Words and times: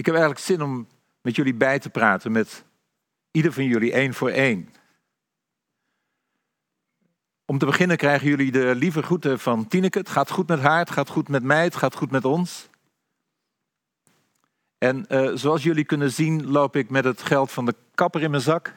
Ik 0.00 0.06
heb 0.06 0.14
eigenlijk 0.14 0.44
zin 0.44 0.62
om 0.62 0.88
met 1.20 1.36
jullie 1.36 1.54
bij 1.54 1.78
te 1.78 1.90
praten, 1.90 2.32
met 2.32 2.64
ieder 3.30 3.52
van 3.52 3.64
jullie 3.64 3.92
één 3.92 4.14
voor 4.14 4.30
één. 4.30 4.68
Om 7.44 7.58
te 7.58 7.66
beginnen 7.66 7.96
krijgen 7.96 8.28
jullie 8.28 8.52
de 8.52 8.74
lieve 8.74 9.02
groeten 9.02 9.38
van 9.38 9.68
Tineke. 9.68 9.98
Het 9.98 10.08
gaat 10.08 10.30
goed 10.30 10.48
met 10.48 10.60
haar, 10.60 10.78
het 10.78 10.90
gaat 10.90 11.08
goed 11.08 11.28
met 11.28 11.42
mij, 11.42 11.64
het 11.64 11.76
gaat 11.76 11.94
goed 11.94 12.10
met 12.10 12.24
ons. 12.24 12.68
En 14.78 15.04
uh, 15.08 15.30
zoals 15.34 15.62
jullie 15.62 15.84
kunnen 15.84 16.12
zien 16.12 16.50
loop 16.50 16.76
ik 16.76 16.90
met 16.90 17.04
het 17.04 17.22
geld 17.22 17.52
van 17.52 17.64
de 17.64 17.74
kapper 17.94 18.22
in 18.22 18.30
mijn 18.30 18.42
zak. 18.42 18.74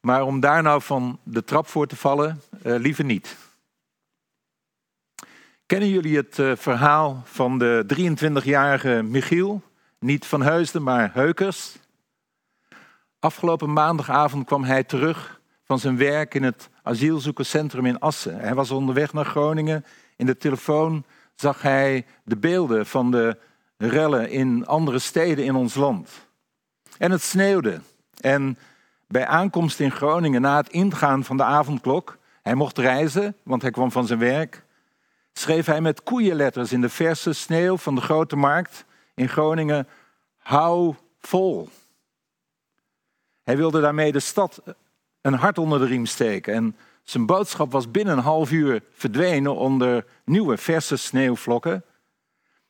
Maar 0.00 0.22
om 0.22 0.40
daar 0.40 0.62
nou 0.62 0.82
van 0.82 1.20
de 1.22 1.44
trap 1.44 1.66
voor 1.66 1.86
te 1.86 1.96
vallen, 1.96 2.42
uh, 2.62 2.78
liever 2.78 3.04
niet. 3.04 3.36
Kennen 5.70 5.88
jullie 5.88 6.16
het 6.16 6.38
uh, 6.38 6.52
verhaal 6.56 7.22
van 7.24 7.58
de 7.58 7.84
23-jarige 8.42 9.02
Michiel? 9.02 9.62
Niet 9.98 10.26
van 10.26 10.42
Heusden, 10.42 10.82
maar 10.82 11.10
Heukers. 11.12 11.76
Afgelopen 13.18 13.72
maandagavond 13.72 14.46
kwam 14.46 14.64
hij 14.64 14.84
terug 14.84 15.40
van 15.64 15.78
zijn 15.78 15.96
werk 15.96 16.34
in 16.34 16.42
het 16.42 16.68
asielzoekerscentrum 16.82 17.86
in 17.86 17.98
Assen. 17.98 18.40
Hij 18.40 18.54
was 18.54 18.70
onderweg 18.70 19.12
naar 19.12 19.24
Groningen. 19.24 19.84
In 20.16 20.26
de 20.26 20.36
telefoon 20.36 21.04
zag 21.34 21.62
hij 21.62 22.06
de 22.24 22.36
beelden 22.36 22.86
van 22.86 23.10
de 23.10 23.38
rellen 23.76 24.30
in 24.30 24.66
andere 24.66 24.98
steden 24.98 25.44
in 25.44 25.54
ons 25.54 25.74
land. 25.74 26.10
En 26.98 27.10
het 27.10 27.22
sneeuwde. 27.22 27.80
En 28.20 28.58
bij 29.06 29.26
aankomst 29.26 29.80
in 29.80 29.90
Groningen, 29.90 30.40
na 30.40 30.56
het 30.56 30.68
ingaan 30.68 31.24
van 31.24 31.36
de 31.36 31.44
avondklok, 31.44 32.18
hij 32.42 32.54
mocht 32.54 32.78
reizen, 32.78 33.36
want 33.42 33.62
hij 33.62 33.70
kwam 33.70 33.90
van 33.90 34.06
zijn 34.06 34.18
werk, 34.18 34.68
schreef 35.32 35.66
hij 35.66 35.80
met 35.80 36.02
koeienletters 36.02 36.72
in 36.72 36.80
de 36.80 36.88
verse 36.88 37.32
sneeuw 37.32 37.76
van 37.76 37.94
de 37.94 38.00
grote 38.00 38.36
markt 38.36 38.84
in 39.14 39.28
Groningen: 39.28 39.88
Hou 40.38 40.94
vol. 41.18 41.68
Hij 43.42 43.56
wilde 43.56 43.80
daarmee 43.80 44.12
de 44.12 44.20
stad 44.20 44.62
een 45.20 45.34
hart 45.34 45.58
onder 45.58 45.78
de 45.78 45.86
riem 45.86 46.06
steken. 46.06 46.54
En 46.54 46.76
zijn 47.02 47.26
boodschap 47.26 47.72
was 47.72 47.90
binnen 47.90 48.16
een 48.16 48.22
half 48.22 48.50
uur 48.50 48.82
verdwenen 48.92 49.56
onder 49.56 50.06
nieuwe 50.24 50.56
verse 50.56 50.96
sneeuwvlokken. 50.96 51.84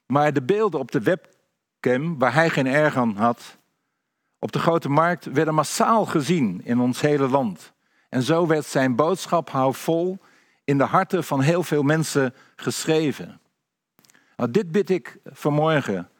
Maar 0.06 0.32
de 0.32 0.42
beelden 0.42 0.80
op 0.80 0.90
de 0.90 1.00
webcam, 1.00 2.18
waar 2.18 2.34
hij 2.34 2.50
geen 2.50 2.66
erg 2.66 2.96
aan 2.96 3.16
had, 3.16 3.58
op 4.38 4.52
de 4.52 4.58
grote 4.58 4.88
markt, 4.88 5.24
werden 5.24 5.54
massaal 5.54 6.06
gezien 6.06 6.60
in 6.64 6.80
ons 6.80 7.00
hele 7.00 7.28
land. 7.28 7.72
En 8.08 8.22
zo 8.22 8.46
werd 8.46 8.66
zijn 8.66 8.96
boodschap, 8.96 9.50
hou 9.50 9.74
vol, 9.74 10.18
in 10.70 10.78
de 10.78 10.84
harten 10.84 11.24
van 11.24 11.40
heel 11.40 11.62
veel 11.62 11.82
mensen 11.82 12.34
geschreven. 12.56 13.40
Nou, 14.36 14.50
dit 14.50 14.72
bid 14.72 14.90
ik 14.90 15.18
vanmorgen, 15.24 16.10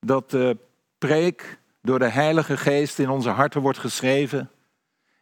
dat 0.00 0.30
de 0.30 0.56
preek 0.98 1.58
door 1.82 1.98
de 1.98 2.08
Heilige 2.08 2.56
Geest 2.56 2.98
in 2.98 3.08
onze 3.08 3.28
harten 3.28 3.60
wordt 3.60 3.78
geschreven 3.78 4.50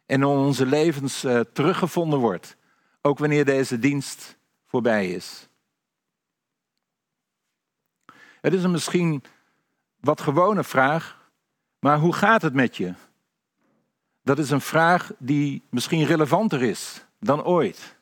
en 0.05 0.19
in 0.21 0.23
onze 0.23 0.65
levens 0.65 1.23
uh, 1.23 1.39
teruggevonden 1.39 2.19
wordt, 2.19 2.55
ook 3.01 3.17
wanneer 3.17 3.45
deze 3.45 3.79
dienst 3.79 4.37
voorbij 4.65 5.09
is. 5.09 5.47
Het 8.41 8.53
is 8.53 8.63
een 8.63 8.71
misschien 8.71 9.23
wat 9.99 10.21
gewone 10.21 10.63
vraag, 10.63 11.29
maar 11.79 11.97
hoe 11.97 12.13
gaat 12.13 12.41
het 12.41 12.53
met 12.53 12.77
je? 12.77 12.93
Dat 14.21 14.39
is 14.39 14.49
een 14.49 14.61
vraag 14.61 15.11
die 15.17 15.61
misschien 15.69 16.05
relevanter 16.05 16.61
is 16.61 17.05
dan 17.19 17.43
ooit. 17.43 18.01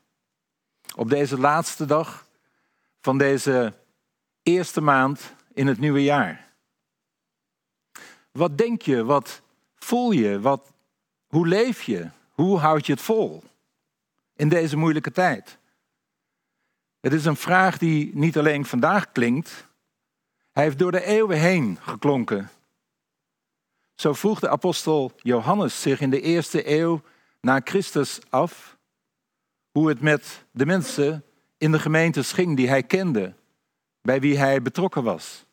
Op 0.96 1.10
deze 1.10 1.38
laatste 1.38 1.86
dag 1.86 2.28
van 3.02 3.18
deze 3.18 3.74
eerste 4.44 4.82
maand 4.82 5.34
in 5.54 5.68
het 5.68 5.80
nieuwe 5.80 6.04
jaar. 6.04 6.54
Wat 8.32 8.58
denk 8.58 8.82
je? 8.82 9.04
Wat 9.04 9.42
voel 9.76 10.12
je? 10.12 10.40
Wat, 10.40 10.74
hoe 11.28 11.48
leef 11.48 11.82
je? 11.82 12.10
Hoe 12.32 12.60
houd 12.60 12.86
je 12.86 12.92
het 12.92 13.02
vol 13.02 13.44
in 14.36 14.50
deze 14.50 14.78
moeilijke 14.78 15.12
tijd? 15.12 15.58
Het 17.00 17.14
is 17.14 17.26
een 17.26 17.36
vraag 17.36 17.78
die 17.78 18.16
niet 18.16 18.38
alleen 18.38 18.66
vandaag 18.66 19.12
klinkt, 19.12 19.68
hij 20.52 20.64
heeft 20.64 20.80
door 20.80 20.92
de 20.92 21.04
eeuwen 21.04 21.40
heen 21.40 21.78
geklonken. 21.82 22.50
Zo 23.96 24.14
vroeg 24.14 24.40
de 24.40 24.50
apostel 24.50 25.12
Johannes 25.18 25.82
zich 25.82 26.02
in 26.02 26.10
de 26.10 26.22
eerste 26.22 26.70
eeuw 26.70 27.02
na 27.42 27.62
Christus 27.64 28.20
af 28.30 28.78
hoe 29.72 29.90
het 29.90 30.02
met 30.02 30.46
de 30.52 30.66
mensen 30.66 31.26
in 31.58 31.72
de 31.72 31.80
gemeentes 31.80 32.32
ging 32.32 32.56
die 32.56 32.70
hij 32.70 32.84
kende, 32.84 33.34
bij 34.02 34.20
wie 34.20 34.38
hij 34.38 34.62
betrokken 34.62 35.04
was. 35.04 35.46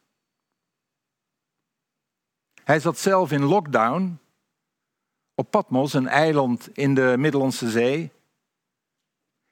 Hij 2.65 2.81
zat 2.81 2.99
zelf 2.99 3.33
in 3.33 3.43
lockdown 3.43 4.19
op 5.35 5.51
Patmos, 5.51 5.93
een 5.93 6.09
eiland 6.09 6.69
in 6.77 6.95
de 6.95 7.15
Middellandse 7.19 7.71
Zee. 7.71 8.13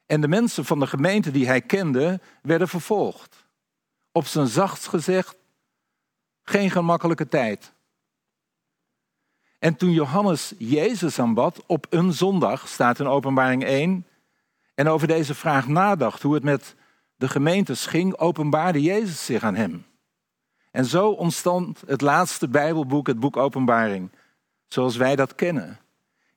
En 0.07 0.21
de 0.21 0.29
mensen 0.29 0.65
van 0.65 0.81
de 0.81 0.87
gemeente 0.87 1.31
die 1.31 1.47
hij 1.47 1.61
kende 1.61 2.21
werden 2.43 2.69
vervolgd. 2.69 3.47
Op 4.13 4.27
zijn 4.27 4.47
zachtst 4.47 4.87
gezegd, 4.87 5.37
geen 6.43 6.71
gemakkelijke 6.71 7.29
tijd. 7.29 7.73
En 9.59 9.77
toen 9.77 9.91
Johannes 9.91 10.55
Jezus 10.59 11.19
aanbad 11.19 11.63
op 11.67 11.87
een 11.91 12.13
zondag, 12.13 12.69
staat 12.69 12.99
in 12.99 13.07
Openbaring 13.07 13.65
1, 13.65 14.07
en 14.77 14.89
over 14.89 15.07
deze 15.07 15.35
vraag 15.35 15.69
nadacht, 15.69 16.23
hoe 16.23 16.35
het 16.35 16.43
met 16.43 16.75
de 17.17 17.29
gemeentes 17.29 17.87
ging, 17.87 18.17
openbaarde 18.17 18.83
Jezus 18.83 19.25
zich 19.25 19.43
aan 19.43 19.55
hem. 19.55 19.87
En 20.71 20.85
zo 20.85 21.11
ontstond 21.11 21.83
het 21.87 22.01
laatste 22.01 22.49
Bijbelboek, 22.49 23.07
het 23.07 23.21
boek 23.21 23.37
Openbaring, 23.37 24.11
zoals 24.69 24.97
wij 24.97 25.17
dat 25.17 25.35
kennen. 25.35 25.79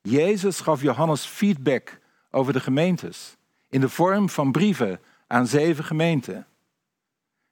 Jezus 0.01 0.59
gaf 0.59 0.81
Johannes 0.81 1.25
feedback 1.25 1.99
over 2.31 2.53
de 2.53 2.59
gemeentes 2.59 3.37
in 3.69 3.81
de 3.81 3.89
vorm 3.89 4.29
van 4.29 4.51
brieven 4.51 4.99
aan 5.27 5.47
zeven 5.47 5.83
gemeenten. 5.83 6.47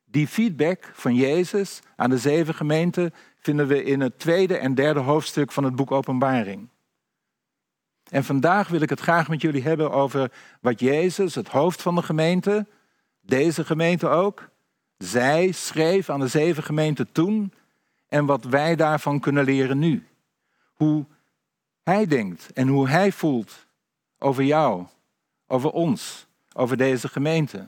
Die 0.05 0.27
feedback 0.27 0.91
van 0.93 1.15
Jezus 1.15 1.79
aan 1.95 2.09
de 2.09 2.17
zeven 2.17 2.53
gemeenten 2.53 3.13
vinden 3.39 3.67
we 3.67 3.83
in 3.83 3.99
het 3.99 4.19
tweede 4.19 4.57
en 4.57 4.75
derde 4.75 4.99
hoofdstuk 4.99 5.51
van 5.51 5.63
het 5.63 5.75
boek 5.75 5.91
Openbaring. 5.91 6.69
En 8.09 8.23
vandaag 8.23 8.67
wil 8.67 8.81
ik 8.81 8.89
het 8.89 8.99
graag 8.99 9.27
met 9.27 9.41
jullie 9.41 9.63
hebben 9.63 9.91
over 9.91 10.31
wat 10.61 10.79
Jezus, 10.79 11.35
het 11.35 11.47
hoofd 11.47 11.81
van 11.81 11.95
de 11.95 12.01
gemeente, 12.01 12.67
deze 13.21 13.65
gemeente 13.65 14.07
ook, 14.07 14.49
zij 14.97 15.51
schreef 15.51 16.09
aan 16.09 16.19
de 16.19 16.27
zeven 16.27 16.63
gemeenten 16.63 17.11
toen 17.11 17.53
en 18.07 18.25
wat 18.25 18.43
wij 18.43 18.75
daarvan 18.75 19.19
kunnen 19.19 19.43
leren 19.43 19.79
nu. 19.79 20.07
Hoe 20.73 21.05
hij 21.83 22.05
denkt 22.05 22.53
en 22.53 22.67
hoe 22.67 22.89
hij 22.89 23.11
voelt 23.11 23.67
over 24.17 24.43
jou, 24.43 24.85
over 25.47 25.71
ons, 25.71 26.27
over 26.53 26.77
deze 26.77 27.07
gemeente. 27.07 27.65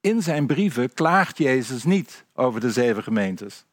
In 0.00 0.22
zijn 0.22 0.46
brieven 0.46 0.94
klaagt 0.94 1.38
Jezus 1.38 1.84
niet 1.84 2.24
over 2.34 2.60
de 2.60 2.72
zeven 2.72 3.02
gemeentes. 3.02 3.64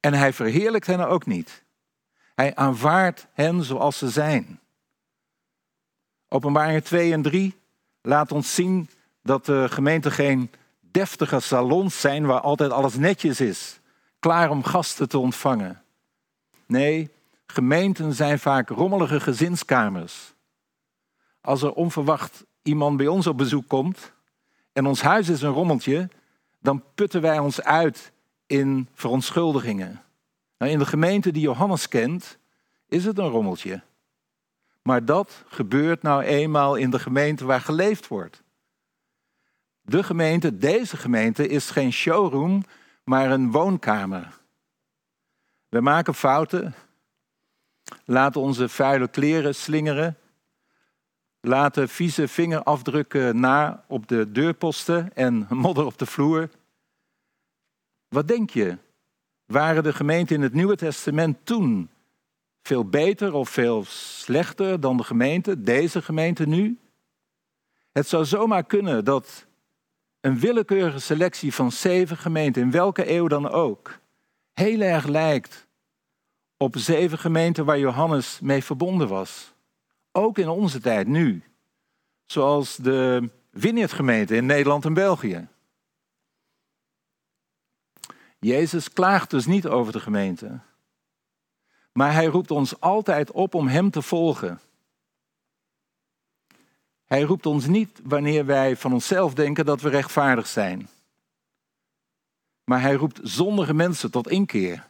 En 0.00 0.14
hij 0.14 0.32
verheerlijkt 0.32 0.86
hen 0.86 1.08
ook 1.08 1.26
niet. 1.26 1.64
Hij 2.36 2.54
aanvaardt 2.54 3.26
hen 3.32 3.64
zoals 3.64 3.98
ze 3.98 4.08
zijn. 4.08 4.60
Openbaringen 6.28 6.82
2 6.82 7.12
en 7.12 7.22
3 7.22 7.54
laat 8.02 8.32
ons 8.32 8.54
zien 8.54 8.88
dat 9.22 9.46
de 9.46 9.66
gemeente 9.70 10.10
geen 10.10 10.50
deftige 10.80 11.40
salons 11.40 12.00
zijn 12.00 12.26
waar 12.26 12.40
altijd 12.40 12.70
alles 12.70 12.94
netjes 12.94 13.40
is, 13.40 13.80
klaar 14.18 14.50
om 14.50 14.64
gasten 14.64 15.08
te 15.08 15.18
ontvangen. 15.18 15.82
Nee, 16.66 17.10
gemeenten 17.46 18.12
zijn 18.12 18.38
vaak 18.38 18.68
rommelige 18.68 19.20
gezinskamers. 19.20 20.34
Als 21.40 21.62
er 21.62 21.72
onverwacht 21.72 22.44
iemand 22.62 22.96
bij 22.96 23.06
ons 23.06 23.26
op 23.26 23.36
bezoek 23.36 23.68
komt 23.68 24.12
en 24.72 24.86
ons 24.86 25.02
huis 25.02 25.28
is 25.28 25.42
een 25.42 25.52
rommeltje, 25.52 26.08
dan 26.60 26.82
putten 26.94 27.20
wij 27.20 27.38
ons 27.38 27.62
uit 27.62 28.12
in 28.46 28.88
verontschuldigingen. 28.94 30.05
Nou, 30.58 30.72
in 30.72 30.78
de 30.78 30.86
gemeente 30.86 31.32
die 31.32 31.42
Johannes 31.42 31.88
kent, 31.88 32.38
is 32.88 33.04
het 33.04 33.18
een 33.18 33.28
rommeltje. 33.28 33.82
Maar 34.82 35.04
dat 35.04 35.44
gebeurt 35.46 36.02
nou 36.02 36.22
eenmaal 36.22 36.74
in 36.74 36.90
de 36.90 36.98
gemeente 36.98 37.44
waar 37.44 37.60
geleefd 37.60 38.08
wordt. 38.08 38.42
De 39.80 40.02
gemeente, 40.02 40.58
deze 40.58 40.96
gemeente, 40.96 41.48
is 41.48 41.70
geen 41.70 41.92
showroom, 41.92 42.64
maar 43.04 43.30
een 43.30 43.50
woonkamer. 43.50 44.38
We 45.68 45.80
maken 45.80 46.14
fouten, 46.14 46.74
laten 48.04 48.40
onze 48.40 48.68
vuile 48.68 49.08
kleren 49.08 49.54
slingeren, 49.54 50.18
laten 51.40 51.88
vieze 51.88 52.28
vingerafdrukken 52.28 53.40
na 53.40 53.84
op 53.88 54.08
de 54.08 54.32
deurposten 54.32 55.14
en 55.14 55.46
modder 55.50 55.84
op 55.84 55.98
de 55.98 56.06
vloer. 56.06 56.50
Wat 58.08 58.28
denk 58.28 58.50
je? 58.50 58.78
Waren 59.46 59.82
de 59.82 59.92
gemeenten 59.92 60.36
in 60.36 60.42
het 60.42 60.52
Nieuwe 60.52 60.76
Testament 60.76 61.38
toen 61.44 61.90
veel 62.62 62.84
beter 62.84 63.32
of 63.32 63.48
veel 63.48 63.84
slechter 63.86 64.80
dan 64.80 64.96
de 64.96 65.02
gemeente, 65.02 65.60
deze 65.60 66.02
gemeente 66.02 66.46
nu? 66.46 66.78
Het 67.92 68.08
zou 68.08 68.24
zomaar 68.24 68.64
kunnen 68.64 69.04
dat 69.04 69.46
een 70.20 70.38
willekeurige 70.38 70.98
selectie 70.98 71.54
van 71.54 71.72
zeven 71.72 72.16
gemeenten, 72.16 72.62
in 72.62 72.70
welke 72.70 73.10
eeuw 73.10 73.28
dan 73.28 73.48
ook, 73.48 73.98
heel 74.52 74.80
erg 74.80 75.06
lijkt 75.06 75.66
op 76.56 76.76
zeven 76.76 77.18
gemeenten 77.18 77.64
waar 77.64 77.78
Johannes 77.78 78.40
mee 78.40 78.64
verbonden 78.64 79.08
was. 79.08 79.54
Ook 80.12 80.38
in 80.38 80.48
onze 80.48 80.80
tijd 80.80 81.06
nu. 81.06 81.42
Zoals 82.24 82.76
de 82.76 83.30
Vineyard-gemeente 83.52 84.36
in 84.36 84.46
Nederland 84.46 84.84
en 84.84 84.94
België. 84.94 85.48
Jezus 88.38 88.92
klaagt 88.92 89.30
dus 89.30 89.46
niet 89.46 89.66
over 89.66 89.92
de 89.92 90.00
gemeente. 90.00 90.60
Maar 91.92 92.12
hij 92.12 92.26
roept 92.26 92.50
ons 92.50 92.80
altijd 92.80 93.30
op 93.30 93.54
om 93.54 93.68
hem 93.68 93.90
te 93.90 94.02
volgen. 94.02 94.60
Hij 97.04 97.22
roept 97.22 97.46
ons 97.46 97.66
niet 97.66 98.00
wanneer 98.02 98.46
wij 98.46 98.76
van 98.76 98.92
onszelf 98.92 99.34
denken 99.34 99.64
dat 99.64 99.80
we 99.80 99.88
rechtvaardig 99.88 100.46
zijn. 100.46 100.88
Maar 102.64 102.80
hij 102.80 102.94
roept 102.94 103.20
zondige 103.22 103.74
mensen 103.74 104.10
tot 104.10 104.28
inkeer. 104.28 104.86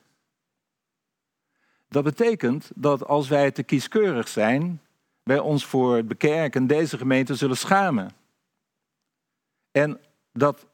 Dat 1.89 2.05
betekent 2.05 2.71
dat 2.75 3.05
als 3.05 3.29
wij 3.29 3.51
te 3.51 3.63
kieskeurig 3.63 4.29
zijn, 4.29 4.81
wij 5.23 5.39
ons 5.39 5.65
voor 5.65 5.97
het 5.97 6.09
bekerken 6.09 6.67
deze 6.67 6.99
gemeente 6.99 7.35
zullen 7.35 7.57
schamen. 7.57 8.11
En 9.71 10.01
dat 10.33 10.67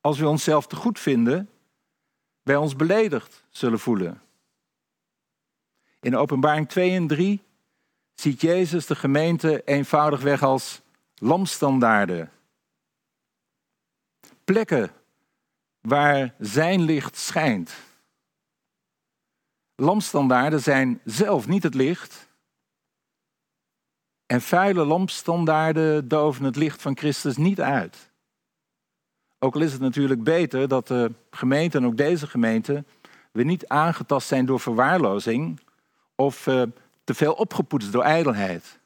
als 0.00 0.18
we 0.18 0.28
onszelf 0.28 0.66
te 0.66 0.76
goed 0.76 0.98
vinden, 0.98 1.50
wij 2.48 2.56
ons 2.56 2.76
beledigd 2.76 3.44
zullen 3.50 3.78
voelen. 3.78 4.22
In 6.00 6.16
openbaring 6.16 6.68
2 6.68 6.90
en 6.90 7.06
3 7.06 7.42
ziet 8.14 8.40
Jezus 8.40 8.86
de 8.86 8.94
gemeente 8.94 9.62
eenvoudigweg 9.64 10.42
als 10.42 10.80
lampstandaarden. 11.14 12.32
Plekken 14.44 14.90
waar 15.80 16.34
zijn 16.38 16.80
licht 16.80 17.16
schijnt. 17.16 17.74
Lampstandaarden 19.74 20.60
zijn 20.60 21.00
zelf 21.04 21.46
niet 21.46 21.62
het 21.62 21.74
licht. 21.74 22.28
En 24.26 24.40
vuile 24.40 24.84
lampstandaarden 24.84 26.08
doven 26.08 26.44
het 26.44 26.56
licht 26.56 26.82
van 26.82 26.96
Christus 26.96 27.36
niet 27.36 27.60
uit. 27.60 28.07
Ook 29.38 29.54
al 29.54 29.60
is 29.60 29.72
het 29.72 29.80
natuurlijk 29.80 30.22
beter 30.22 30.68
dat 30.68 30.86
de 30.86 31.12
gemeente 31.30 31.78
en 31.78 31.86
ook 31.86 31.96
deze 31.96 32.26
gemeente 32.26 32.84
we 33.32 33.42
niet 33.42 33.68
aangetast 33.68 34.28
zijn 34.28 34.46
door 34.46 34.60
verwaarlozing 34.60 35.60
of 36.14 36.46
uh, 36.46 36.62
te 37.04 37.14
veel 37.14 37.32
opgepoetst 37.32 37.92
door 37.92 38.02
ijdelheid. 38.02 38.78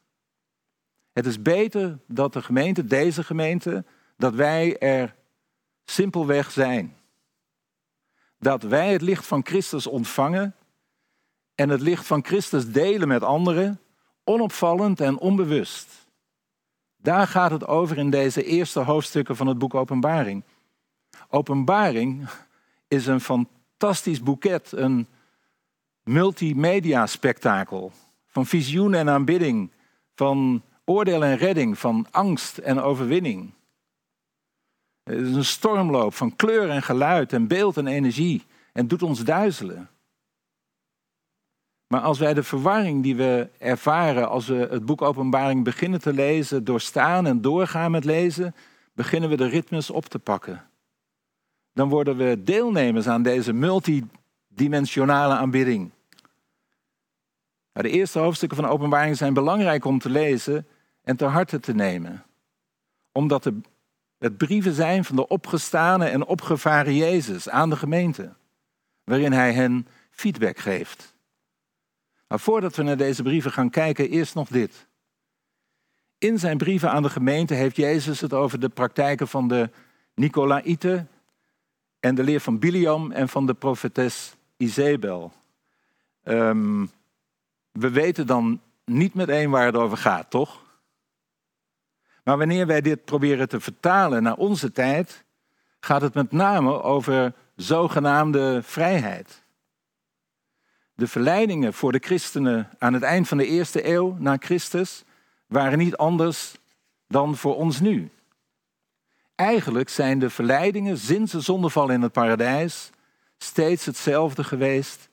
Het 1.13 1.27
is 1.27 1.43
beter 1.43 1.99
dat 2.07 2.33
de 2.33 2.43
gemeente, 2.43 2.85
deze 2.85 3.25
gemeente, 3.25 3.85
dat 4.17 4.35
wij 4.35 4.79
er 4.79 5.15
simpelweg 5.85 6.51
zijn. 6.51 6.97
Dat 8.39 8.63
wij 8.63 8.93
het 8.93 9.03
licht 9.03 9.27
van 9.27 9.47
Christus 9.47 9.87
ontvangen 9.87 10.55
en 11.55 11.69
het 11.69 11.81
licht 11.81 12.07
van 12.07 12.25
Christus 12.25 12.73
delen 12.73 13.09
met 13.09 13.23
anderen, 13.23 13.81
onopvallend 14.25 15.01
en 15.01 15.19
onbewust. 15.19 16.02
Daar 17.03 17.27
gaat 17.27 17.51
het 17.51 17.67
over 17.67 17.99
in 17.99 18.11
deze 18.11 18.45
eerste 18.45 18.81
hoofdstukken 18.81 19.37
van 19.37 19.47
het 19.47 19.59
boek 19.59 19.75
Openbaring. 19.75 20.45
Openbaring 21.29 22.29
is 22.89 23.07
een 23.07 23.21
fantastisch 23.21 24.23
boeket, 24.23 24.73
een 24.73 25.07
multimedia 26.03 27.07
spektakel 27.07 27.93
van 28.27 28.47
visioen 28.47 28.95
en 28.95 29.09
aanbidding, 29.09 29.71
van 30.15 30.63
oordeel 30.85 31.25
en 31.25 31.37
redding, 31.37 31.79
van 31.79 32.07
angst 32.11 32.59
en 32.59 32.81
overwinning. 32.81 33.53
Het 35.03 35.19
is 35.19 35.35
een 35.35 35.45
stormloop 35.45 36.15
van 36.15 36.37
kleur 36.37 36.71
en 36.71 36.83
geluid 36.83 37.33
en 37.33 37.47
beeld 37.47 37.77
en 37.77 37.87
energie 37.87 38.45
en 38.73 38.89
doet 38.89 39.03
ons 39.03 39.25
duizelen. 39.25 39.91
Maar 41.93 42.01
als 42.01 42.19
wij 42.19 42.35
de 42.35 42.43
verwarring 42.43 43.03
die 43.03 43.17
we 43.17 43.49
ervaren 43.59 44.29
als 44.29 44.47
we 44.47 44.55
het 44.71 44.87
boek 44.87 45.03
Openbaring 45.03 45.65
beginnen 45.65 46.01
te 46.01 46.13
lezen, 46.13 46.65
doorstaan 46.65 47.27
en 47.27 47.41
doorgaan 47.41 47.91
met 47.91 48.05
lezen, 48.05 48.55
beginnen 48.95 49.31
we 49.31 49.37
de 49.37 49.49
ritmes 49.49 49.91
op 49.91 50.05
te 50.05 50.19
pakken. 50.19 50.69
Dan 51.73 51.89
worden 51.89 52.17
we 52.17 52.43
deelnemers 52.43 53.07
aan 53.07 53.23
deze 53.23 53.53
multidimensionale 53.53 55.35
aanbidding. 55.35 55.91
De 57.73 57.91
eerste 57.91 58.19
hoofdstukken 58.19 58.59
van 58.59 58.69
Openbaring 58.69 59.17
zijn 59.17 59.35
belangrijk 59.35 59.85
om 59.85 59.99
te 59.99 60.11
lezen 60.11 60.67
en 61.03 61.17
ter 61.17 61.29
harte 61.29 61.61
te 61.61 61.75
nemen. 61.75 62.25
Omdat 63.13 63.51
het 64.19 64.37
brieven 64.37 64.73
zijn 64.73 65.05
van 65.05 65.17
de 65.17 65.29
opgestane 65.29 66.07
en 66.07 66.25
opgevaren 66.27 66.95
Jezus 66.95 67.49
aan 67.49 67.71
de 67.71 67.77
gemeente, 67.77 68.33
waarin 69.05 69.33
hij 69.33 69.53
hen 69.53 69.87
feedback 70.11 70.59
geeft. 70.59 71.12
Maar 72.33 72.41
voordat 72.41 72.77
we 72.77 72.83
naar 72.83 72.97
deze 72.97 73.23
brieven 73.23 73.53
gaan 73.53 73.71
kijken, 73.71 74.11
eerst 74.11 74.35
nog 74.35 74.49
dit. 74.49 74.87
In 76.19 76.39
zijn 76.39 76.59
brieven 76.59 76.91
aan 76.91 77.03
de 77.03 77.11
gemeente 77.11 77.55
heeft 77.55 77.77
Jezus 77.77 78.21
het 78.21 78.33
over 78.33 78.61
de 78.61 78.69
praktijken 78.69 79.29
van 79.29 79.49
de 79.49 79.71
Nicolaïten 80.15 81.09
en 82.01 82.15
de 82.15 82.23
leer 82.23 82.41
van 82.41 82.59
Biliam 82.59 83.11
en 83.11 83.29
van 83.29 83.47
de 83.47 83.55
profetes 83.55 84.35
Izebel. 84.57 85.33
Um, 86.25 86.91
we 87.73 87.91
weten 87.91 88.27
dan 88.27 88.61
niet 88.85 89.15
meteen 89.15 89.51
waar 89.51 89.67
het 89.67 89.77
over 89.77 89.97
gaat, 89.97 90.31
toch? 90.31 90.63
Maar 92.25 92.39
wanneer 92.39 92.67
wij 92.67 92.81
dit 92.81 93.05
proberen 93.05 93.49
te 93.49 93.61
vertalen 93.61 94.23
naar 94.23 94.37
onze 94.37 94.73
tijd, 94.73 95.25
gaat 95.81 96.03
het 96.03 96.15
met 96.15 96.33
name 96.33 96.83
over 96.83 97.35
zogenaamde 97.57 98.61
vrijheid. 98.63 99.42
De 100.95 101.07
verleidingen 101.07 101.75
voor 101.75 101.93
de 101.93 101.99
christenen 101.99 102.69
aan 102.79 102.93
het 102.93 103.03
eind 103.03 103.29
van 103.29 103.39
de 103.39 103.47
eerste 103.47 103.89
eeuw 103.89 104.17
na 104.19 104.37
Christus 104.39 105.05
waren 105.47 105.79
niet 105.79 105.97
anders 105.97 106.55
dan 107.07 107.37
voor 107.37 107.57
ons 107.57 107.81
nu. 107.81 108.11
Eigenlijk 109.35 109.89
zijn 109.89 110.19
de 110.19 110.31
verleidingen 110.31 110.99
sinds 110.99 111.33
de 111.33 111.41
zondeval 111.41 111.91
in 111.91 112.03
het 112.03 112.13
paradijs 112.13 112.91
steeds 113.39 113.85
hetzelfde 113.87 114.45
geweest 114.45 115.09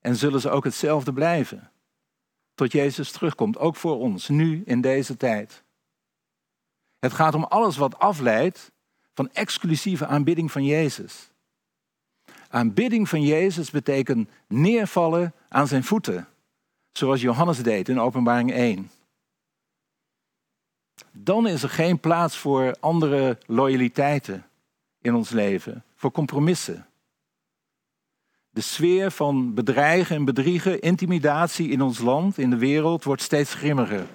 en 0.00 0.16
zullen 0.16 0.40
ze 0.40 0.50
ook 0.50 0.64
hetzelfde 0.64 1.12
blijven. 1.12 1.70
Tot 2.54 2.72
Jezus 2.72 3.10
terugkomt, 3.10 3.58
ook 3.58 3.76
voor 3.76 3.98
ons, 3.98 4.28
nu 4.28 4.62
in 4.64 4.80
deze 4.80 5.16
tijd. 5.16 5.62
Het 6.98 7.12
gaat 7.12 7.34
om 7.34 7.44
alles 7.44 7.76
wat 7.76 7.98
afleidt 7.98 8.72
van 9.14 9.30
exclusieve 9.32 10.06
aanbidding 10.06 10.52
van 10.52 10.64
Jezus. 10.64 11.30
Aanbidding 12.54 13.08
van 13.08 13.22
Jezus 13.22 13.70
betekent 13.70 14.28
neervallen 14.46 15.34
aan 15.48 15.66
zijn 15.66 15.84
voeten, 15.84 16.28
zoals 16.92 17.20
Johannes 17.20 17.62
deed 17.62 17.88
in 17.88 18.00
Openbaring 18.00 18.52
1. 18.52 18.90
Dan 21.12 21.46
is 21.46 21.62
er 21.62 21.68
geen 21.68 22.00
plaats 22.00 22.36
voor 22.36 22.76
andere 22.80 23.38
loyaliteiten 23.46 24.46
in 25.00 25.14
ons 25.14 25.30
leven, 25.30 25.84
voor 25.94 26.10
compromissen. 26.10 26.86
De 28.50 28.60
sfeer 28.60 29.10
van 29.10 29.54
bedreigen 29.54 30.16
en 30.16 30.24
bedriegen, 30.24 30.80
intimidatie 30.80 31.68
in 31.68 31.82
ons 31.82 31.98
land, 31.98 32.38
in 32.38 32.50
de 32.50 32.58
wereld, 32.58 33.04
wordt 33.04 33.22
steeds 33.22 33.54
grimmiger. 33.54 34.06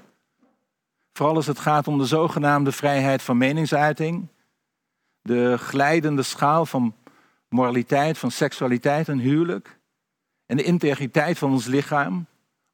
Vooral 1.14 1.36
als 1.36 1.48
het 1.48 1.60
gaat 1.60 1.88
om 1.88 1.98
de 1.98 2.06
zogenaamde 2.06 2.72
vrijheid 2.72 3.22
van 3.22 3.38
meningsuiting, 3.38 4.28
de 5.22 5.58
glijdende 5.58 6.24
schaal 6.24 6.66
van 6.66 6.96
moraliteit, 7.50 8.18
van 8.18 8.32
seksualiteit 8.32 9.08
en 9.08 9.18
huwelijk. 9.18 9.80
En 10.46 10.58
de 10.58 10.64
integriteit 10.64 11.38
van 11.38 11.52
ons 11.52 11.66
lichaam. 11.66 12.26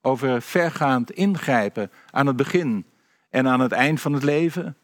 Over 0.02 0.42
vergaand 0.42 1.12
ingrijpen 1.12 1.92
aan 2.12 2.28
het 2.28 2.36
begin 2.36 2.86
en 3.30 3.48
aan 3.48 3.60
het 3.60 3.72
eind 3.72 4.02
van 4.02 4.14
het 4.14 4.24
leven. 4.24 4.78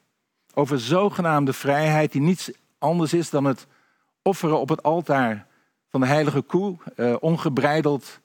Over 0.54 0.80
zogenaamde 0.80 1.54
vrijheid 1.54 2.12
die 2.12 2.22
niets 2.22 2.52
anders 2.78 3.14
is 3.14 3.30
dan 3.30 3.46
het 3.46 3.68
offeren 4.22 4.60
op 4.60 4.70
het 4.70 4.84
altaar 4.84 5.48
van 5.90 6.02
de 6.02 6.08
heilige 6.08 6.42
koe. 6.42 6.78
Eh, 6.96 7.16
ongebreideld 7.20 8.20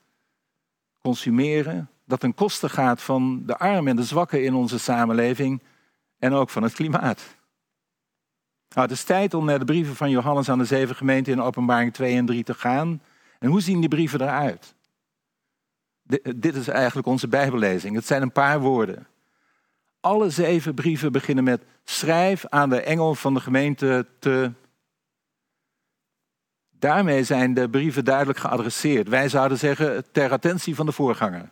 consumeren. 1.02 1.90
Dat 2.04 2.20
ten 2.20 2.34
koste 2.34 2.68
gaat 2.68 3.02
van 3.02 3.42
de 3.46 3.58
armen 3.58 3.90
en 3.90 3.96
de 3.96 4.04
zwakken 4.04 4.44
in 4.44 4.54
onze 4.54 4.78
samenleving. 4.78 5.62
En 6.18 6.32
ook 6.32 6.50
van 6.50 6.62
het 6.62 6.72
klimaat. 6.72 7.36
Nou, 8.68 8.88
het 8.88 8.90
is 8.90 9.04
tijd 9.04 9.34
om 9.34 9.44
naar 9.44 9.58
de 9.58 9.64
brieven 9.64 9.96
van 9.96 10.10
Johannes 10.10 10.48
aan 10.48 10.58
de 10.58 10.64
zeven 10.64 10.96
gemeenten 10.96 11.32
in 11.32 11.40
openbaring 11.40 11.92
2 11.92 12.16
en 12.16 12.26
3 12.26 12.44
te 12.44 12.54
gaan. 12.54 13.02
En 13.38 13.48
hoe 13.48 13.60
zien 13.60 13.80
die 13.80 13.88
brieven 13.88 14.20
eruit? 14.20 14.74
Dit 16.36 16.54
is 16.54 16.68
eigenlijk 16.68 17.06
onze 17.06 17.28
Bijbellezing. 17.28 17.94
Het 17.94 18.06
zijn 18.06 18.22
een 18.22 18.32
paar 18.32 18.60
woorden. 18.60 19.06
Alle 20.00 20.30
zeven 20.30 20.74
brieven 20.74 21.12
beginnen 21.12 21.44
met 21.44 21.62
schrijf 21.84 22.46
aan 22.46 22.68
de 22.68 22.80
engel 22.80 23.14
van 23.14 23.34
de 23.34 23.40
gemeente 23.40 24.06
te. 24.18 24.52
Daarmee 26.70 27.24
zijn 27.24 27.54
de 27.54 27.70
brieven 27.70 28.04
duidelijk 28.04 28.38
geadresseerd. 28.38 29.08
Wij 29.08 29.28
zouden 29.28 29.58
zeggen 29.58 30.12
ter 30.12 30.32
attentie 30.32 30.74
van 30.74 30.86
de 30.86 30.92
voorganger. 30.92 31.50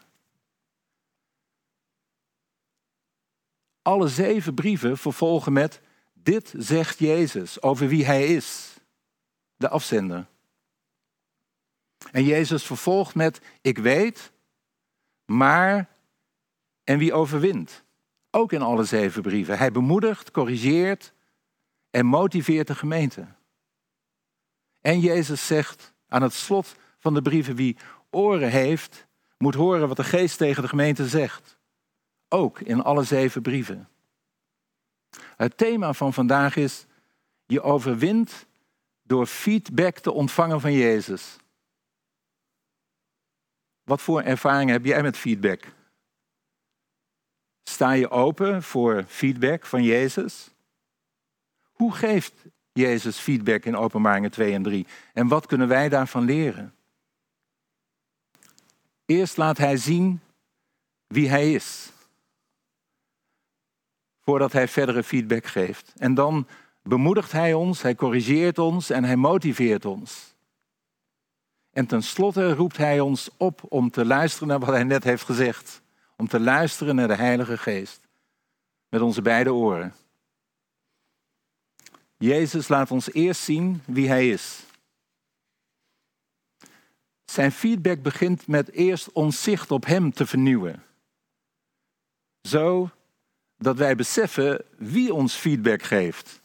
Alle 3.83 4.09
zeven 4.09 4.55
brieven 4.55 4.99
vervolgen 4.99 5.53
met 5.53 5.81
Dit 6.25 6.55
zegt 6.57 6.99
Jezus 6.99 7.63
over 7.63 7.89
wie 7.89 8.05
hij 8.05 8.27
is, 8.27 8.77
de 9.57 9.69
afzender. 9.69 10.27
En 12.13 12.25
Jezus 12.25 12.65
vervolgt 12.65 13.15
met, 13.15 13.41
ik 13.61 13.79
weet, 13.79 14.33
maar 15.25 15.89
en 16.85 16.99
wie 16.99 17.13
overwint. 17.13 17.85
Ook 18.31 18.53
in 18.53 18.63
alle 18.63 18.85
zeven 18.85 19.23
brieven. 19.23 19.59
Hij 19.59 19.73
bemoedigt, 19.73 20.31
corrigeert 20.31 21.13
en 21.91 22.07
motiveert 22.07 22.67
de 22.67 22.75
gemeente. 22.75 23.27
En 24.81 25.01
Jezus 25.01 25.47
zegt 25.47 25.95
aan 26.09 26.23
het 26.23 26.33
slot 26.33 26.77
van 26.99 27.15
de 27.15 27.23
brieven, 27.23 27.55
wie 27.55 27.77
oren 28.11 28.51
heeft, 28.51 29.07
moet 29.39 29.55
horen 29.55 29.89
wat 29.89 29.97
de 29.97 30.05
geest 30.05 30.39
tegen 30.39 30.63
de 30.63 30.69
gemeente 30.69 31.09
zegt. 31.09 31.59
Ook 32.29 32.61
in 32.61 32.83
alle 32.83 33.03
zeven 33.03 33.43
brieven. 33.43 33.89
Het 35.37 35.57
thema 35.57 35.93
van 35.93 36.13
vandaag 36.13 36.57
is, 36.57 36.87
je 37.47 37.63
overwint 37.63 38.47
door 39.03 39.27
feedback 39.27 39.99
te 39.99 40.13
ontvangen 40.13 40.61
van 40.61 40.73
Jezus. 40.73 41.37
Wat 43.83 44.01
voor 44.01 44.23
ervaring 44.23 44.71
heb 44.71 44.85
jij 44.85 45.03
met 45.03 45.17
feedback? 45.17 45.65
Sta 47.63 47.93
je 47.93 48.11
open 48.11 48.63
voor 48.63 49.05
feedback 49.09 49.67
van 49.67 49.83
Jezus? 49.83 50.51
Hoe 51.73 51.93
geeft 51.93 52.33
Jezus 52.73 53.19
feedback 53.19 53.65
in 53.65 53.77
Openbaringen 53.77 54.31
2 54.31 54.53
en 54.53 54.63
3? 54.63 54.87
En 55.13 55.29
wat 55.29 55.47
kunnen 55.47 55.69
wij 55.69 55.89
daarvan 55.89 56.25
leren? 56.25 56.75
Eerst 59.07 59.37
laat 59.37 59.59
hij 59.59 59.77
zien 59.77 60.21
wie 61.07 61.29
hij 61.29 61.53
is. 61.53 61.93
Voordat 64.25 64.53
hij 64.53 64.69
verdere 64.69 65.03
feedback 65.03 65.47
geeft. 65.47 65.93
En 65.97 66.15
dan 66.15 66.47
bemoedigt 66.83 67.33
hij 67.33 67.55
ons, 67.55 67.83
hij 67.83 67.95
corrigeert 67.95 68.59
ons 68.59 68.91
en 68.91 69.05
hij 69.05 69.17
motiveert 69.17 69.85
ons. 69.85 70.35
En 71.71 71.87
tenslotte 71.87 72.55
roept 72.55 72.77
hij 72.77 73.01
ons 73.01 73.31
op 73.37 73.61
om 73.69 73.91
te 73.91 74.05
luisteren 74.05 74.49
naar 74.49 74.59
wat 74.59 74.69
hij 74.69 74.85
net 74.85 75.05
heeft 75.05 75.25
gezegd. 75.25 75.83
Om 76.17 76.29
te 76.29 76.41
luisteren 76.41 76.95
naar 76.95 77.09
de 77.09 77.15
Heilige 77.15 77.59
Geest. 77.59 78.01
Met 78.89 79.01
onze 79.01 79.23
beide 79.23 79.53
oren. 79.53 79.95
Jezus 82.17 82.69
laat 82.69 82.91
ons 82.91 83.13
eerst 83.13 83.41
zien 83.41 83.83
wie 83.87 84.09
hij 84.09 84.29
is. 84.29 84.63
Zijn 87.25 87.53
feedback 87.53 88.03
begint 88.03 88.47
met 88.47 88.71
eerst 88.71 89.13
ons 89.13 89.43
zicht 89.43 89.71
op 89.71 89.87
hem 89.87 90.13
te 90.13 90.27
vernieuwen. 90.27 90.83
Zo 92.43 92.91
dat 93.65 93.77
wij 93.77 93.97
beseffen 93.97 94.65
wie 94.77 95.15
ons 95.15 95.35
feedback 95.35 95.83
geeft. 95.83 96.43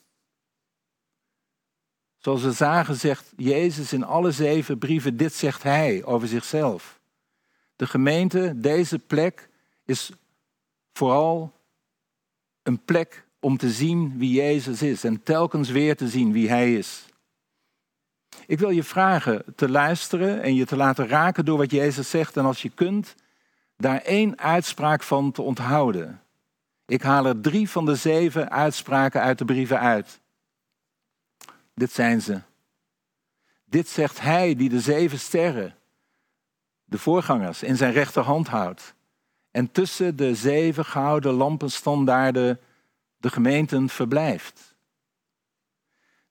Zoals 2.17 2.41
we 2.41 2.51
zagen, 2.51 2.95
zegt 2.95 3.33
Jezus 3.38 3.93
in 3.93 4.03
alle 4.03 4.31
zeven 4.31 4.77
brieven, 4.77 5.17
dit 5.17 5.33
zegt 5.33 5.63
Hij 5.63 6.03
over 6.03 6.27
zichzelf. 6.27 6.99
De 7.75 7.88
gemeente, 7.88 8.53
deze 8.55 8.99
plek, 8.99 9.49
is 9.85 10.11
vooral 10.93 11.53
een 12.63 12.83
plek 12.85 13.25
om 13.39 13.57
te 13.57 13.69
zien 13.69 14.17
wie 14.17 14.33
Jezus 14.33 14.81
is 14.81 15.03
en 15.03 15.23
telkens 15.23 15.69
weer 15.69 15.95
te 15.95 16.07
zien 16.07 16.31
wie 16.31 16.49
Hij 16.49 16.73
is. 16.73 17.05
Ik 18.45 18.59
wil 18.59 18.69
je 18.69 18.83
vragen 18.83 19.43
te 19.55 19.69
luisteren 19.69 20.41
en 20.41 20.55
je 20.55 20.65
te 20.65 20.75
laten 20.75 21.07
raken 21.07 21.45
door 21.45 21.57
wat 21.57 21.71
Jezus 21.71 22.09
zegt 22.09 22.38
en 22.38 22.45
als 22.45 22.61
je 22.61 22.69
kunt, 22.69 23.15
daar 23.77 24.01
één 24.01 24.39
uitspraak 24.39 25.03
van 25.03 25.31
te 25.31 25.41
onthouden. 25.41 26.21
Ik 26.89 27.01
haal 27.01 27.25
er 27.25 27.41
drie 27.41 27.69
van 27.69 27.86
de 27.86 27.96
zeven 27.96 28.51
uitspraken 28.51 29.22
uit 29.22 29.38
de 29.38 29.46
brieven 29.46 29.79
uit. 29.79 30.19
Dit 31.74 31.91
zijn 31.91 32.22
ze. 32.22 32.41
Dit 33.65 33.88
zegt 33.88 34.19
hij 34.19 34.55
die 34.55 34.69
de 34.69 34.79
zeven 34.79 35.19
sterren, 35.19 35.75
de 36.84 36.98
voorgangers, 36.98 37.63
in 37.63 37.77
zijn 37.77 37.93
rechterhand 37.93 38.48
houdt. 38.48 38.93
En 39.51 39.72
tussen 39.72 40.15
de 40.15 40.36
zeven 40.36 40.86
gouden 40.86 41.34
lampenstandaarden 41.34 42.60
de 43.17 43.29
gemeenten 43.29 43.89
verblijft. 43.89 44.75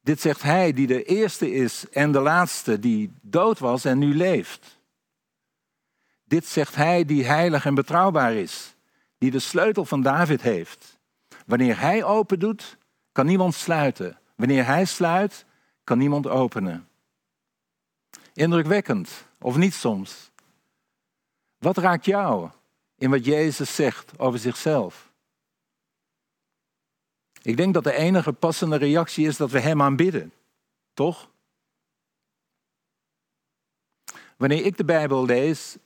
Dit 0.01 0.21
zegt 0.21 0.43
hij 0.43 0.73
die 0.73 0.87
de 0.87 1.05
eerste 1.05 1.53
is 1.53 1.89
en 1.89 2.13
de 2.13 2.21
laatste, 2.21 2.79
die 2.79 3.13
dood 3.23 3.59
was 3.59 3.85
en 3.85 3.99
nu 3.99 4.15
leeft. 4.15 4.81
Dit 6.25 6.47
zegt 6.47 6.75
hij 6.75 7.05
die 7.05 7.25
heilig 7.25 7.67
en 7.67 7.75
betrouwbaar 7.75 8.35
is, 8.35 8.77
die 9.19 9.31
de 9.31 9.39
sleutel 9.39 9.85
van 9.85 10.03
David 10.03 10.43
heeft. 10.43 10.99
Wanneer 11.47 11.81
hij 11.81 12.05
open 12.05 12.39
doet, 12.39 12.77
kan 13.13 13.27
niemand 13.27 13.55
sluiten. 13.55 14.19
Wanneer 14.35 14.67
hij 14.67 14.85
sluit, 14.85 15.45
kan 15.85 15.99
niemand 15.99 16.27
openen. 16.27 16.89
Indrukwekkend, 18.33 19.25
of 19.41 19.57
niet 19.57 19.75
soms? 19.75 20.31
Wat 21.59 21.77
raakt 21.77 22.05
jou 22.05 22.51
in 22.97 23.11
wat 23.11 23.25
Jezus 23.25 23.75
zegt 23.75 24.19
over 24.19 24.39
zichzelf? 24.39 25.13
Ik 27.43 27.57
denk 27.57 27.75
dat 27.75 27.85
de 27.85 27.93
enige 27.93 28.33
passende 28.33 28.77
reactie 28.77 29.27
is 29.27 29.37
dat 29.37 29.51
we 29.51 29.61
Hem 29.61 29.83
aanbidden. 29.83 30.33
Toch? 30.95 31.31
Wanneer 34.37 34.65
ik 34.65 34.77
de 34.77 34.85
Bijbel 34.85 35.25
lees, 35.25 35.77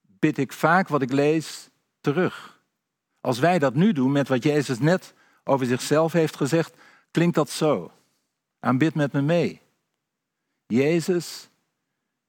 bid 0.00 0.38
ik 0.38 0.52
vaak 0.52 0.88
wat 0.88 1.02
ik 1.02 1.12
lees 1.12 1.68
terug. 2.00 2.55
Als 3.26 3.38
wij 3.38 3.58
dat 3.58 3.74
nu 3.74 3.92
doen 3.92 4.12
met 4.12 4.28
wat 4.28 4.42
Jezus 4.42 4.78
net 4.78 5.14
over 5.44 5.66
zichzelf 5.66 6.12
heeft 6.12 6.36
gezegd, 6.36 6.76
klinkt 7.10 7.34
dat 7.34 7.50
zo. 7.50 7.92
Aanbid 8.60 8.94
met 8.94 9.12
me 9.12 9.22
mee. 9.22 9.62
Jezus, 10.66 11.48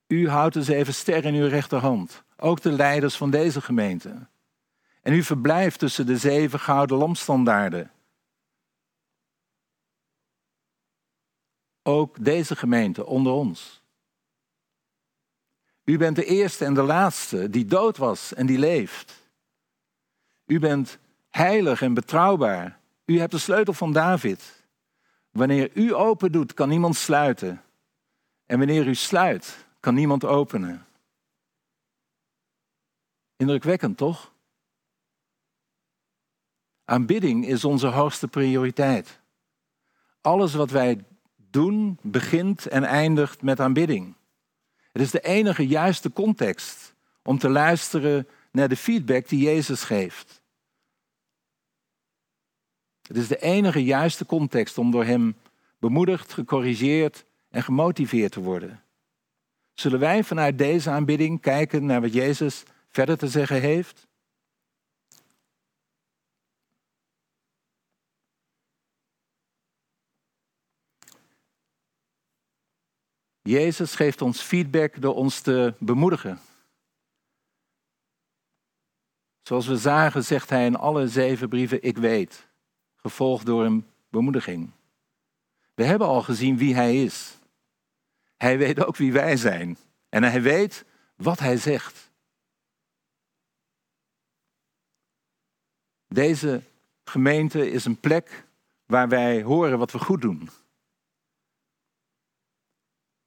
u 0.07 0.29
houdt 0.29 0.53
dus 0.53 0.67
even 0.67 0.93
ster 0.93 1.25
in 1.25 1.33
uw 1.33 1.47
rechterhand. 1.47 2.23
Ook 2.37 2.61
de 2.61 2.71
leiders 2.71 3.15
van 3.15 3.29
deze 3.29 3.61
gemeente. 3.61 4.27
En 5.01 5.13
u 5.13 5.23
verblijft 5.23 5.79
tussen 5.79 6.05
de 6.05 6.17
zeven 6.17 6.59
gouden 6.59 6.97
lampstandaarden. 6.97 7.91
Ook 11.83 12.23
deze 12.23 12.55
gemeente 12.55 13.05
onder 13.05 13.33
ons. 13.33 13.81
U 15.83 15.97
bent 15.97 16.15
de 16.15 16.25
eerste 16.25 16.65
en 16.65 16.73
de 16.73 16.83
laatste 16.83 17.49
die 17.49 17.65
dood 17.65 17.97
was 17.97 18.33
en 18.33 18.45
die 18.45 18.59
leeft. 18.59 19.25
U 20.47 20.59
bent 20.59 20.97
heilig 21.29 21.81
en 21.81 21.93
betrouwbaar. 21.93 22.79
U 23.05 23.19
hebt 23.19 23.31
de 23.31 23.37
sleutel 23.37 23.73
van 23.73 23.93
David. 23.93 24.65
Wanneer 25.31 25.69
u 25.73 25.93
open 25.93 26.31
doet, 26.31 26.53
kan 26.53 26.69
niemand 26.69 26.95
sluiten. 26.95 27.61
En 28.45 28.57
wanneer 28.57 28.87
u 28.87 28.95
sluit, 28.95 29.65
kan 29.79 29.93
niemand 29.93 30.25
openen. 30.25 30.85
Indrukwekkend, 33.35 33.97
toch? 33.97 34.31
Aanbidding 36.85 37.45
is 37.47 37.65
onze 37.65 37.87
hoogste 37.87 38.27
prioriteit. 38.27 39.19
Alles 40.21 40.53
wat 40.53 40.69
wij 40.69 41.03
doen 41.35 41.99
begint 42.01 42.67
en 42.67 42.83
eindigt 42.83 43.41
met 43.41 43.59
aanbidding. 43.59 44.15
Het 44.91 45.01
is 45.01 45.11
de 45.11 45.21
enige 45.21 45.67
juiste 45.67 46.13
context 46.13 46.95
om 47.23 47.37
te 47.37 47.49
luisteren 47.49 48.27
naar 48.57 48.69
de 48.69 48.75
feedback 48.75 49.27
die 49.27 49.43
Jezus 49.43 49.83
geeft. 49.83 50.41
Het 53.01 53.17
is 53.17 53.27
de 53.27 53.39
enige 53.39 53.83
juiste 53.83 54.25
context 54.25 54.77
om 54.77 54.91
door 54.91 55.05
Hem 55.05 55.35
bemoedigd, 55.79 56.33
gecorrigeerd 56.33 57.25
en 57.49 57.63
gemotiveerd 57.63 58.31
te 58.31 58.39
worden. 58.39 58.83
Zullen 59.73 59.99
wij 59.99 60.23
vanuit 60.23 60.57
deze 60.57 60.89
aanbidding 60.89 61.41
kijken 61.41 61.85
naar 61.85 62.01
wat 62.01 62.13
Jezus 62.13 62.63
verder 62.89 63.17
te 63.17 63.27
zeggen 63.27 63.61
heeft? 63.61 64.07
Jezus 73.41 73.95
geeft 73.95 74.21
ons 74.21 74.41
feedback 74.41 75.01
door 75.01 75.15
ons 75.15 75.41
te 75.41 75.73
bemoedigen. 75.79 76.39
Zoals 79.47 79.67
we 79.67 79.77
zagen, 79.77 80.23
zegt 80.23 80.49
hij 80.49 80.65
in 80.65 80.75
alle 80.75 81.07
zeven 81.07 81.49
brieven: 81.49 81.83
Ik 81.83 81.97
weet 81.97 82.47
gevolgd 82.95 83.45
door 83.45 83.65
een 83.65 83.85
bemoediging. 84.09 84.71
We 85.73 85.83
hebben 85.83 86.07
al 86.07 86.21
gezien 86.21 86.57
wie 86.57 86.75
hij 86.75 87.03
is. 87.03 87.39
Hij 88.37 88.57
weet 88.57 88.85
ook 88.85 88.95
wie 88.95 89.11
wij 89.11 89.37
zijn. 89.37 89.77
En 90.09 90.23
hij 90.23 90.41
weet 90.41 90.85
wat 91.15 91.39
hij 91.39 91.57
zegt. 91.57 92.11
Deze 96.07 96.61
gemeente 97.03 97.71
is 97.71 97.85
een 97.85 97.99
plek 97.99 98.47
waar 98.85 99.09
wij 99.09 99.43
horen 99.43 99.77
wat 99.77 99.91
we 99.91 99.99
goed 99.99 100.21
doen. 100.21 100.49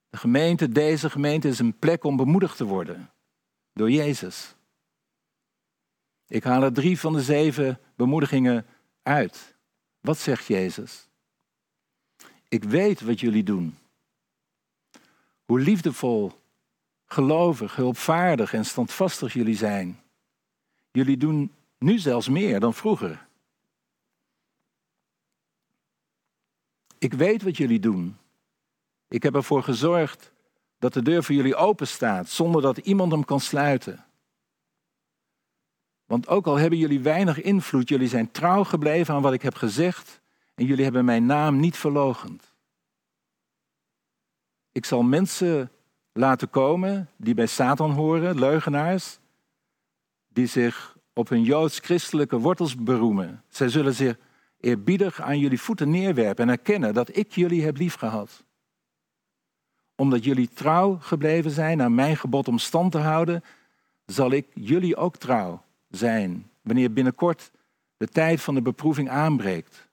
De 0.09 0.17
gemeente, 0.17 0.69
deze 0.69 1.09
gemeente 1.09 1.47
is 1.47 1.59
een 1.59 1.79
plek 1.79 2.03
om 2.03 2.15
bemoedigd 2.15 2.57
te 2.57 2.65
worden 2.65 3.11
door 3.73 3.91
Jezus. 3.91 4.55
Ik 6.31 6.43
haal 6.43 6.63
er 6.63 6.73
drie 6.73 6.99
van 6.99 7.13
de 7.13 7.21
zeven 7.21 7.79
bemoedigingen 7.95 8.65
uit. 9.03 9.55
Wat 9.99 10.17
zegt 10.17 10.45
Jezus? 10.45 11.07
Ik 12.47 12.63
weet 12.63 13.01
wat 13.01 13.19
jullie 13.19 13.43
doen. 13.43 13.77
Hoe 15.45 15.59
liefdevol, 15.59 16.31
gelovig, 17.05 17.75
hulpvaardig 17.75 18.53
en 18.53 18.65
standvastig 18.65 19.33
jullie 19.33 19.55
zijn. 19.55 19.99
Jullie 20.91 21.17
doen 21.17 21.51
nu 21.77 21.97
zelfs 21.97 22.29
meer 22.29 22.59
dan 22.59 22.73
vroeger. 22.73 23.27
Ik 26.97 27.13
weet 27.13 27.41
wat 27.41 27.57
jullie 27.57 27.79
doen. 27.79 28.17
Ik 29.07 29.23
heb 29.23 29.35
ervoor 29.35 29.63
gezorgd 29.63 30.31
dat 30.79 30.93
de 30.93 31.01
deur 31.01 31.23
voor 31.23 31.35
jullie 31.35 31.55
open 31.55 31.87
staat, 31.87 32.29
zonder 32.29 32.61
dat 32.61 32.77
iemand 32.77 33.11
hem 33.11 33.25
kan 33.25 33.39
sluiten. 33.39 34.05
Want 36.11 36.27
ook 36.27 36.45
al 36.47 36.57
hebben 36.57 36.79
jullie 36.79 36.99
weinig 36.99 37.41
invloed, 37.41 37.89
jullie 37.89 38.07
zijn 38.07 38.31
trouw 38.31 38.63
gebleven 38.63 39.13
aan 39.13 39.21
wat 39.21 39.33
ik 39.33 39.41
heb 39.41 39.55
gezegd 39.55 40.21
en 40.55 40.65
jullie 40.65 40.83
hebben 40.83 41.05
mijn 41.05 41.25
naam 41.25 41.59
niet 41.59 41.77
verlogend. 41.77 42.53
Ik 44.71 44.85
zal 44.85 45.03
mensen 45.03 45.71
laten 46.13 46.49
komen 46.49 47.09
die 47.17 47.33
bij 47.33 47.45
Satan 47.45 47.91
horen, 47.91 48.39
leugenaars, 48.39 49.19
die 50.27 50.45
zich 50.45 50.97
op 51.13 51.29
hun 51.29 51.43
joods-christelijke 51.43 52.39
wortels 52.39 52.75
beroemen. 52.75 53.43
Zij 53.49 53.69
zullen 53.69 53.93
zich 53.93 54.17
eerbiedig 54.59 55.21
aan 55.21 55.39
jullie 55.39 55.61
voeten 55.61 55.89
neerwerpen 55.89 56.43
en 56.43 56.51
erkennen 56.51 56.93
dat 56.93 57.15
ik 57.15 57.31
jullie 57.31 57.63
heb 57.63 57.77
liefgehad. 57.77 58.43
Omdat 59.95 60.23
jullie 60.23 60.49
trouw 60.49 60.97
gebleven 61.01 61.51
zijn 61.51 61.81
aan 61.81 61.95
mijn 61.95 62.17
gebod 62.17 62.47
om 62.47 62.57
stand 62.57 62.91
te 62.91 62.99
houden, 62.99 63.43
zal 64.05 64.31
ik 64.31 64.47
jullie 64.53 64.95
ook 64.95 65.17
trouw 65.17 65.61
zijn 65.91 66.51
wanneer 66.61 66.93
binnenkort 66.93 67.51
de 67.97 68.07
tijd 68.07 68.41
van 68.41 68.55
de 68.55 68.61
beproeving 68.61 69.09
aanbreekt. 69.09 69.89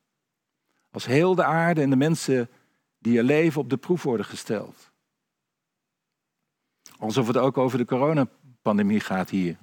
Als 0.90 1.07
heel 1.07 1.35
de 1.35 1.45
aarde 1.45 1.81
en 1.81 1.90
de 1.90 1.97
mensen 1.97 2.49
die 2.99 3.19
er 3.19 3.25
leven 3.25 3.61
op 3.61 3.71
de 3.71 3.76
proef 3.76 4.02
worden 4.02 4.26
gesteld. 4.26 4.90
Alsof 6.99 7.26
het 7.26 7.37
ook 7.37 7.59
over 7.59 7.78
de 7.78 7.85
coronapandemie 7.85 9.00
gaat 9.00 9.31
hier. 9.31 9.57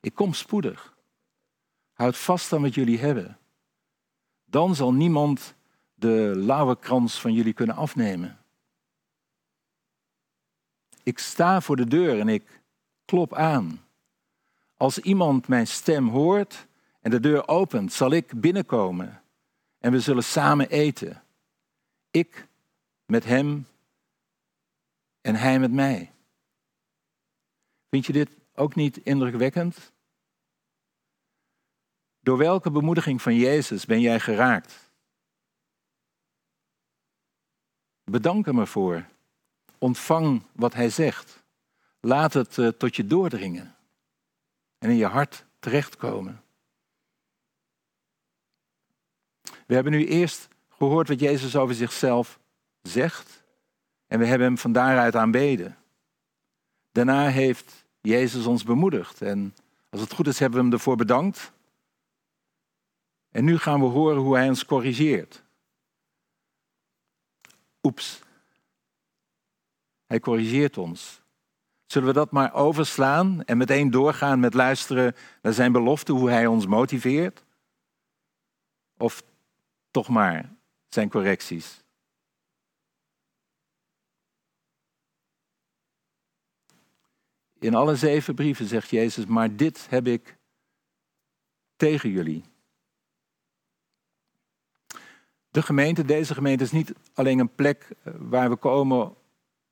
Ik 0.00 0.14
kom 0.14 0.32
spoedig. 0.32 0.96
Houd 1.92 2.16
vast 2.16 2.52
aan 2.52 2.62
wat 2.62 2.74
jullie 2.74 2.98
hebben. 2.98 3.38
Dan 4.44 4.74
zal 4.74 4.92
niemand 4.92 5.54
de 5.94 6.32
lauwe 6.36 6.78
krans 6.78 7.20
van 7.20 7.32
jullie 7.32 7.52
kunnen 7.52 7.76
afnemen. 7.76 8.38
Ik 11.02 11.18
sta 11.18 11.60
voor 11.60 11.76
de 11.76 11.86
deur 11.86 12.20
en 12.20 12.28
ik 12.28 12.62
klop 13.04 13.34
aan. 13.34 13.84
Als 14.80 14.98
iemand 14.98 15.48
mijn 15.48 15.66
stem 15.66 16.08
hoort 16.08 16.66
en 17.00 17.10
de 17.10 17.20
deur 17.20 17.48
opent, 17.48 17.92
zal 17.92 18.10
ik 18.10 18.40
binnenkomen 18.40 19.22
en 19.78 19.92
we 19.92 20.00
zullen 20.00 20.24
samen 20.24 20.68
eten. 20.68 21.22
Ik 22.10 22.48
met 23.06 23.24
hem 23.24 23.66
en 25.20 25.34
hij 25.34 25.58
met 25.58 25.72
mij. 25.72 26.12
Vind 27.88 28.06
je 28.06 28.12
dit 28.12 28.30
ook 28.54 28.74
niet 28.74 28.96
indrukwekkend? 28.96 29.92
Door 32.20 32.38
welke 32.38 32.70
bemoediging 32.70 33.22
van 33.22 33.34
Jezus 33.34 33.86
ben 33.86 34.00
jij 34.00 34.20
geraakt? 34.20 34.90
Bedank 38.04 38.46
hem 38.46 38.58
ervoor. 38.58 39.06
Ontvang 39.78 40.42
wat 40.52 40.74
hij 40.74 40.90
zegt. 40.90 41.42
Laat 42.00 42.32
het 42.32 42.56
uh, 42.56 42.68
tot 42.68 42.96
je 42.96 43.06
doordringen 43.06 43.74
en 44.80 44.90
in 44.90 44.96
je 44.96 45.06
hart 45.06 45.44
terechtkomen. 45.58 46.42
We 49.66 49.74
hebben 49.74 49.92
nu 49.92 50.06
eerst 50.06 50.48
gehoord 50.68 51.08
wat 51.08 51.20
Jezus 51.20 51.56
over 51.56 51.74
zichzelf 51.74 52.40
zegt 52.82 53.44
en 54.06 54.18
we 54.18 54.26
hebben 54.26 54.46
hem 54.46 54.58
van 54.58 54.72
daaruit 54.72 55.16
aanbeden. 55.16 55.78
Daarna 56.92 57.28
heeft 57.28 57.84
Jezus 58.00 58.46
ons 58.46 58.64
bemoedigd 58.64 59.22
en 59.22 59.54
als 59.90 60.00
het 60.00 60.12
goed 60.12 60.26
is 60.26 60.38
hebben 60.38 60.58
we 60.58 60.64
hem 60.64 60.74
ervoor 60.74 60.96
bedankt. 60.96 61.52
En 63.30 63.44
nu 63.44 63.58
gaan 63.58 63.80
we 63.80 63.86
horen 63.86 64.22
hoe 64.22 64.36
hij 64.36 64.48
ons 64.48 64.64
corrigeert. 64.64 65.42
Oeps. 67.82 68.22
Hij 70.06 70.20
corrigeert 70.20 70.78
ons. 70.78 71.19
Zullen 71.90 72.08
we 72.08 72.14
dat 72.14 72.30
maar 72.30 72.54
overslaan 72.54 73.44
en 73.44 73.56
meteen 73.56 73.90
doorgaan 73.90 74.40
met 74.40 74.54
luisteren 74.54 75.14
naar 75.42 75.52
zijn 75.52 75.72
belofte, 75.72 76.12
hoe 76.12 76.30
hij 76.30 76.46
ons 76.46 76.66
motiveert? 76.66 77.44
Of 78.96 79.22
toch 79.90 80.08
maar 80.08 80.52
zijn 80.88 81.08
correcties? 81.08 81.82
In 87.58 87.74
alle 87.74 87.96
zeven 87.96 88.34
brieven 88.34 88.66
zegt 88.66 88.90
Jezus, 88.90 89.26
maar 89.26 89.56
dit 89.56 89.86
heb 89.88 90.06
ik 90.06 90.36
tegen 91.76 92.10
jullie. 92.10 92.44
De 95.48 95.62
gemeente, 95.62 96.04
deze 96.04 96.34
gemeente 96.34 96.64
is 96.64 96.72
niet 96.72 96.92
alleen 97.14 97.38
een 97.38 97.54
plek 97.54 97.88
eh, 98.02 98.14
waar 98.18 98.50
we 98.50 98.56
komen 98.56 99.18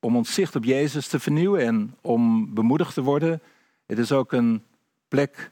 om 0.00 0.16
ons 0.16 0.34
zicht 0.34 0.56
op 0.56 0.64
Jezus 0.64 1.08
te 1.08 1.20
vernieuwen 1.20 1.66
en 1.66 1.96
om 2.00 2.54
bemoedigd 2.54 2.94
te 2.94 3.02
worden. 3.02 3.42
Het 3.86 3.98
is 3.98 4.12
ook 4.12 4.32
een 4.32 4.64
plek 5.08 5.50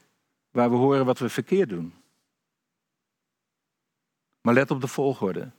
waar 0.51 0.69
we 0.69 0.75
horen 0.75 1.05
wat 1.05 1.19
we 1.19 1.29
verkeerd 1.29 1.69
doen. 1.69 1.93
Maar 4.41 4.53
let 4.53 4.71
op 4.71 4.81
de 4.81 4.87
volgorde. 4.87 5.51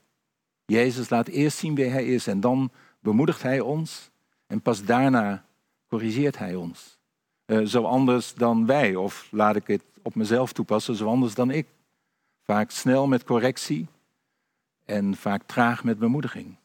Jezus 0.67 1.09
laat 1.09 1.29
eerst 1.29 1.59
zien 1.59 1.75
wie 1.75 1.85
hij 1.85 2.07
is 2.07 2.27
en 2.27 2.41
dan 2.41 2.71
bemoedigt 3.01 3.43
hij 3.43 3.61
ons 3.61 4.11
en 4.47 4.61
pas 4.61 4.85
daarna 4.85 5.45
corrigeert 5.89 6.39
hij 6.39 6.55
ons. 6.55 6.99
Uh, 7.47 7.67
zo 7.67 7.83
anders 7.83 8.35
dan 8.35 8.67
wij, 8.67 8.97
of 8.97 9.29
laat 9.31 9.57
ik 9.57 9.67
het 9.67 9.83
op 10.03 10.15
mezelf 10.15 10.53
toepassen, 10.53 10.95
zo 10.95 11.07
anders 11.07 11.35
dan 11.35 11.51
ik. 11.51 11.67
Vaak 12.43 12.71
snel 12.71 13.07
met 13.07 13.25
correctie 13.25 13.87
en 14.85 15.17
vaak 15.17 15.43
traag 15.43 15.85
met 15.85 15.99
bemoediging. 15.99 16.57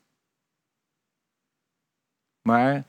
Maar 2.43 2.85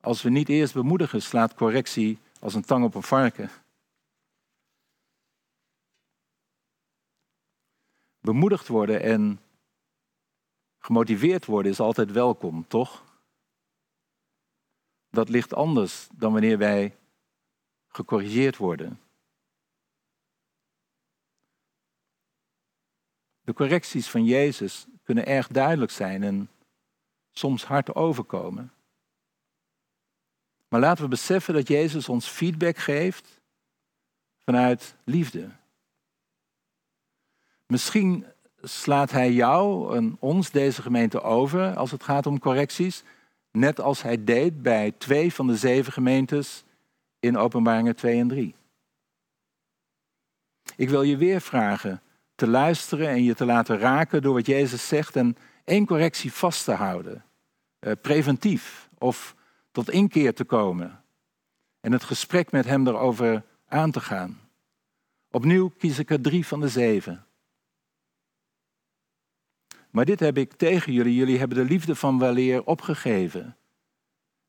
als 0.00 0.22
we 0.22 0.30
niet 0.30 0.48
eerst 0.48 0.74
bemoedigen, 0.74 1.22
slaat 1.22 1.54
correctie 1.54 2.18
als 2.40 2.54
een 2.54 2.64
tang 2.64 2.84
op 2.84 2.94
een 2.94 3.02
varken. 3.02 3.50
Bemoedigd 8.20 8.68
worden 8.68 9.02
en 9.02 9.40
gemotiveerd 10.78 11.44
worden 11.44 11.72
is 11.72 11.80
altijd 11.80 12.10
welkom, 12.10 12.66
toch? 12.66 13.04
Dat 15.10 15.28
ligt 15.28 15.54
anders 15.54 16.08
dan 16.12 16.32
wanneer 16.32 16.58
wij 16.58 16.96
gecorrigeerd 17.88 18.56
worden. 18.56 19.00
De 23.40 23.52
correcties 23.52 24.10
van 24.10 24.24
Jezus 24.24 24.86
kunnen 25.02 25.26
erg 25.26 25.48
duidelijk 25.48 25.90
zijn 25.90 26.22
en 26.22 26.50
soms 27.30 27.64
hard 27.64 27.94
overkomen. 27.94 28.72
Maar 30.68 30.80
laten 30.80 31.04
we 31.04 31.10
beseffen 31.10 31.54
dat 31.54 31.68
Jezus 31.68 32.08
ons 32.08 32.26
feedback 32.26 32.76
geeft 32.76 33.40
vanuit 34.44 34.94
liefde. 35.04 35.48
Misschien 37.66 38.26
slaat 38.62 39.10
hij 39.10 39.32
jou 39.32 39.96
en 39.96 40.16
ons, 40.20 40.50
deze 40.50 40.82
gemeente, 40.82 41.20
over 41.22 41.76
als 41.76 41.90
het 41.90 42.02
gaat 42.02 42.26
om 42.26 42.38
correcties. 42.38 43.02
Net 43.50 43.80
als 43.80 44.02
hij 44.02 44.24
deed 44.24 44.62
bij 44.62 44.92
twee 44.98 45.32
van 45.32 45.46
de 45.46 45.56
zeven 45.56 45.92
gemeentes 45.92 46.64
in 47.20 47.36
Openbaringen 47.36 47.96
2 47.96 48.18
en 48.20 48.28
3. 48.28 48.54
Ik 50.76 50.88
wil 50.88 51.02
je 51.02 51.16
weer 51.16 51.40
vragen 51.40 52.02
te 52.34 52.46
luisteren 52.46 53.08
en 53.08 53.22
je 53.22 53.34
te 53.34 53.44
laten 53.44 53.78
raken 53.78 54.22
door 54.22 54.34
wat 54.34 54.46
Jezus 54.46 54.88
zegt 54.88 55.16
en 55.16 55.36
één 55.64 55.86
correctie 55.86 56.32
vast 56.32 56.64
te 56.64 56.72
houden. 56.72 57.24
Uh, 57.80 57.92
preventief 58.02 58.88
of 58.98 59.34
tot 59.70 59.90
inkeer 59.90 60.34
te 60.34 60.44
komen 60.44 61.02
en 61.80 61.92
het 61.92 62.04
gesprek 62.04 62.50
met 62.50 62.64
hem 62.64 62.86
erover 62.86 63.44
aan 63.66 63.90
te 63.90 64.00
gaan. 64.00 64.40
Opnieuw 65.30 65.68
kies 65.68 65.98
ik 65.98 66.10
er 66.10 66.20
drie 66.20 66.46
van 66.46 66.60
de 66.60 66.68
zeven. 66.68 67.26
Maar 69.90 70.04
dit 70.04 70.20
heb 70.20 70.38
ik 70.38 70.52
tegen 70.52 70.92
jullie. 70.92 71.14
Jullie 71.14 71.38
hebben 71.38 71.58
de 71.58 71.64
liefde 71.64 71.94
van 71.94 72.18
weleer 72.18 72.64
opgegeven. 72.64 73.56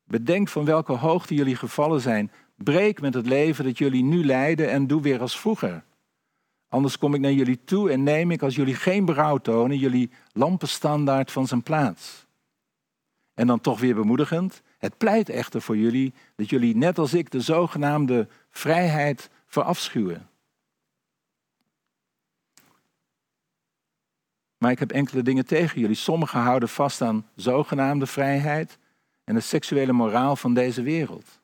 Bedenk 0.03 0.47
van 0.47 0.65
welke 0.65 0.93
hoogte 0.93 1.36
jullie 1.36 1.55
gevallen 1.55 2.01
zijn. 2.01 2.32
Breek 2.55 3.01
met 3.01 3.13
het 3.13 3.25
leven 3.25 3.65
dat 3.65 3.77
jullie 3.77 4.03
nu 4.03 4.25
leiden 4.25 4.69
en 4.69 4.88
doe 4.88 5.01
weer 5.01 5.21
als 5.21 5.39
vroeger. 5.39 5.84
Anders 6.67 6.97
kom 6.97 7.13
ik 7.13 7.21
naar 7.21 7.32
jullie 7.32 7.63
toe 7.63 7.91
en 7.91 8.03
neem 8.03 8.32
ik, 8.32 8.41
als 8.41 8.55
jullie 8.55 8.75
geen 8.75 9.05
berouw 9.05 9.38
tonen, 9.38 9.77
jullie 9.77 10.12
lampenstandaard 10.34 11.32
van 11.32 11.47
zijn 11.47 11.63
plaats. 11.63 12.25
En 13.34 13.47
dan 13.47 13.62
toch 13.62 13.79
weer 13.79 13.95
bemoedigend. 13.95 14.62
Het 14.80 14.98
pleit 14.98 15.30
echter 15.30 15.62
voor 15.62 15.78
jullie 15.78 16.13
dat 16.36 16.50
jullie 16.50 16.76
net 16.76 16.98
als 16.98 17.13
ik 17.13 17.32
de 17.32 17.42
zogenaamde 17.42 18.28
vrijheid 18.50 19.30
verafschuwen. 19.46 20.30
Maar 24.58 24.72
ik 24.72 24.80
heb 24.80 24.92
enkele 24.92 25.22
dingen 25.22 25.46
tegen 25.46 25.82
jullie. 25.82 25.96
Sommigen 25.96 26.39
houden 26.39 26.70
vast 26.70 27.02
aan 27.02 27.28
zogenaamde 27.36 28.06
vrijheid 28.06 28.78
en 29.24 29.34
de 29.34 29.42
seksuele 29.42 29.92
moraal 29.92 30.36
van 30.36 30.54
deze 30.54 30.82
wereld. 30.82 31.42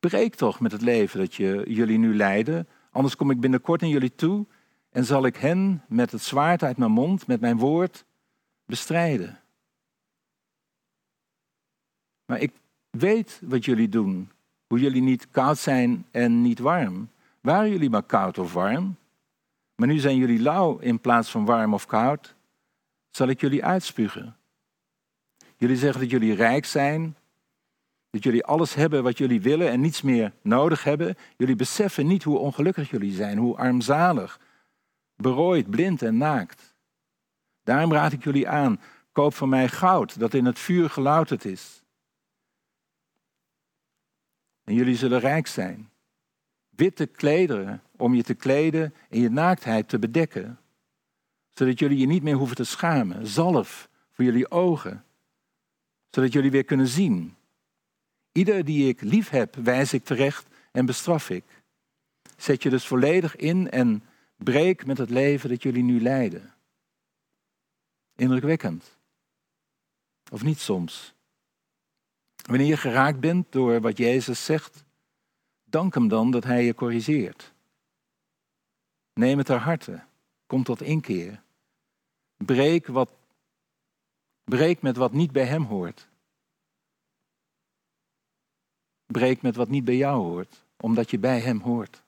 Breek 0.00 0.34
toch 0.34 0.60
met 0.60 0.72
het 0.72 0.82
leven 0.82 1.18
dat 1.18 1.34
je, 1.34 1.64
jullie 1.66 1.98
nu 1.98 2.16
leiden, 2.16 2.68
anders 2.90 3.16
kom 3.16 3.30
ik 3.30 3.40
binnenkort 3.40 3.80
naar 3.80 3.90
jullie 3.90 4.14
toe 4.14 4.46
en 4.90 5.04
zal 5.04 5.26
ik 5.26 5.36
hen 5.36 5.84
met 5.88 6.12
het 6.12 6.22
zwaard 6.22 6.62
uit 6.62 6.76
mijn 6.76 6.90
mond, 6.90 7.26
met 7.26 7.40
mijn 7.40 7.58
woord, 7.58 8.04
bestrijden. 8.66 9.40
Maar 12.28 12.40
ik 12.40 12.52
weet 12.90 13.40
wat 13.44 13.64
jullie 13.64 13.88
doen, 13.88 14.30
hoe 14.66 14.80
jullie 14.80 15.02
niet 15.02 15.30
koud 15.30 15.58
zijn 15.58 16.06
en 16.10 16.42
niet 16.42 16.58
warm. 16.58 17.10
Waren 17.40 17.70
jullie 17.70 17.90
maar 17.90 18.02
koud 18.02 18.38
of 18.38 18.52
warm? 18.52 18.96
Maar 19.74 19.88
nu 19.88 19.98
zijn 19.98 20.16
jullie 20.16 20.42
lauw 20.42 20.78
in 20.78 21.00
plaats 21.00 21.30
van 21.30 21.44
warm 21.44 21.74
of 21.74 21.86
koud. 21.86 22.34
Zal 23.10 23.28
ik 23.28 23.40
jullie 23.40 23.64
uitspugen? 23.64 24.36
Jullie 25.56 25.76
zeggen 25.76 26.00
dat 26.00 26.10
jullie 26.10 26.34
rijk 26.34 26.64
zijn, 26.64 27.16
dat 28.10 28.22
jullie 28.22 28.44
alles 28.44 28.74
hebben 28.74 29.02
wat 29.02 29.18
jullie 29.18 29.40
willen 29.40 29.70
en 29.70 29.80
niets 29.80 30.02
meer 30.02 30.32
nodig 30.42 30.84
hebben. 30.84 31.16
Jullie 31.36 31.56
beseffen 31.56 32.06
niet 32.06 32.22
hoe 32.22 32.38
ongelukkig 32.38 32.90
jullie 32.90 33.14
zijn, 33.14 33.38
hoe 33.38 33.56
armzalig, 33.56 34.40
berooid, 35.16 35.70
blind 35.70 36.02
en 36.02 36.16
naakt. 36.16 36.74
Daarom 37.62 37.92
raad 37.92 38.12
ik 38.12 38.24
jullie 38.24 38.48
aan, 38.48 38.80
koop 39.12 39.34
van 39.34 39.48
mij 39.48 39.68
goud 39.68 40.18
dat 40.18 40.34
in 40.34 40.44
het 40.44 40.58
vuur 40.58 40.90
gelouterd 40.90 41.44
is. 41.44 41.82
En 44.68 44.74
jullie 44.74 44.96
zullen 44.96 45.20
rijk 45.20 45.46
zijn. 45.46 45.90
Witte 46.68 47.06
klederen 47.06 47.82
om 47.96 48.14
je 48.14 48.22
te 48.22 48.34
kleden 48.34 48.94
en 49.08 49.20
je 49.20 49.30
naaktheid 49.30 49.88
te 49.88 49.98
bedekken. 49.98 50.58
Zodat 51.52 51.78
jullie 51.78 51.98
je 51.98 52.06
niet 52.06 52.22
meer 52.22 52.34
hoeven 52.34 52.56
te 52.56 52.64
schamen. 52.64 53.26
Zalf 53.26 53.88
voor 54.10 54.24
jullie 54.24 54.50
ogen. 54.50 55.04
Zodat 56.10 56.32
jullie 56.32 56.50
weer 56.50 56.64
kunnen 56.64 56.88
zien. 56.88 57.36
Ieder 58.32 58.64
die 58.64 58.88
ik 58.88 59.00
lief 59.00 59.28
heb, 59.28 59.54
wijs 59.54 59.92
ik 59.92 60.04
terecht 60.04 60.46
en 60.72 60.86
bestraf 60.86 61.30
ik. 61.30 61.44
Zet 62.36 62.62
je 62.62 62.70
dus 62.70 62.86
volledig 62.86 63.36
in 63.36 63.70
en 63.70 64.02
breek 64.36 64.86
met 64.86 64.98
het 64.98 65.10
leven 65.10 65.48
dat 65.48 65.62
jullie 65.62 65.82
nu 65.82 66.00
leiden. 66.00 66.54
Indrukwekkend. 68.16 68.96
Of 70.30 70.42
niet 70.42 70.58
soms? 70.58 71.16
Wanneer 72.48 72.66
je 72.66 72.76
geraakt 72.76 73.20
bent 73.20 73.52
door 73.52 73.80
wat 73.80 73.98
Jezus 73.98 74.44
zegt, 74.44 74.84
dank 75.64 75.94
hem 75.94 76.08
dan 76.08 76.30
dat 76.30 76.44
hij 76.44 76.64
je 76.64 76.74
corrigeert. 76.74 77.52
Neem 79.12 79.38
het 79.38 79.46
ter 79.46 79.58
harte. 79.58 80.04
Kom 80.46 80.62
tot 80.62 80.82
inkeer. 80.82 81.42
Breek, 82.36 82.86
wat, 82.86 83.10
breek 84.44 84.82
met 84.82 84.96
wat 84.96 85.12
niet 85.12 85.32
bij 85.32 85.44
hem 85.44 85.64
hoort. 85.64 86.08
Breek 89.06 89.42
met 89.42 89.56
wat 89.56 89.68
niet 89.68 89.84
bij 89.84 89.96
jou 89.96 90.22
hoort, 90.22 90.64
omdat 90.76 91.10
je 91.10 91.18
bij 91.18 91.40
hem 91.40 91.60
hoort. 91.60 92.02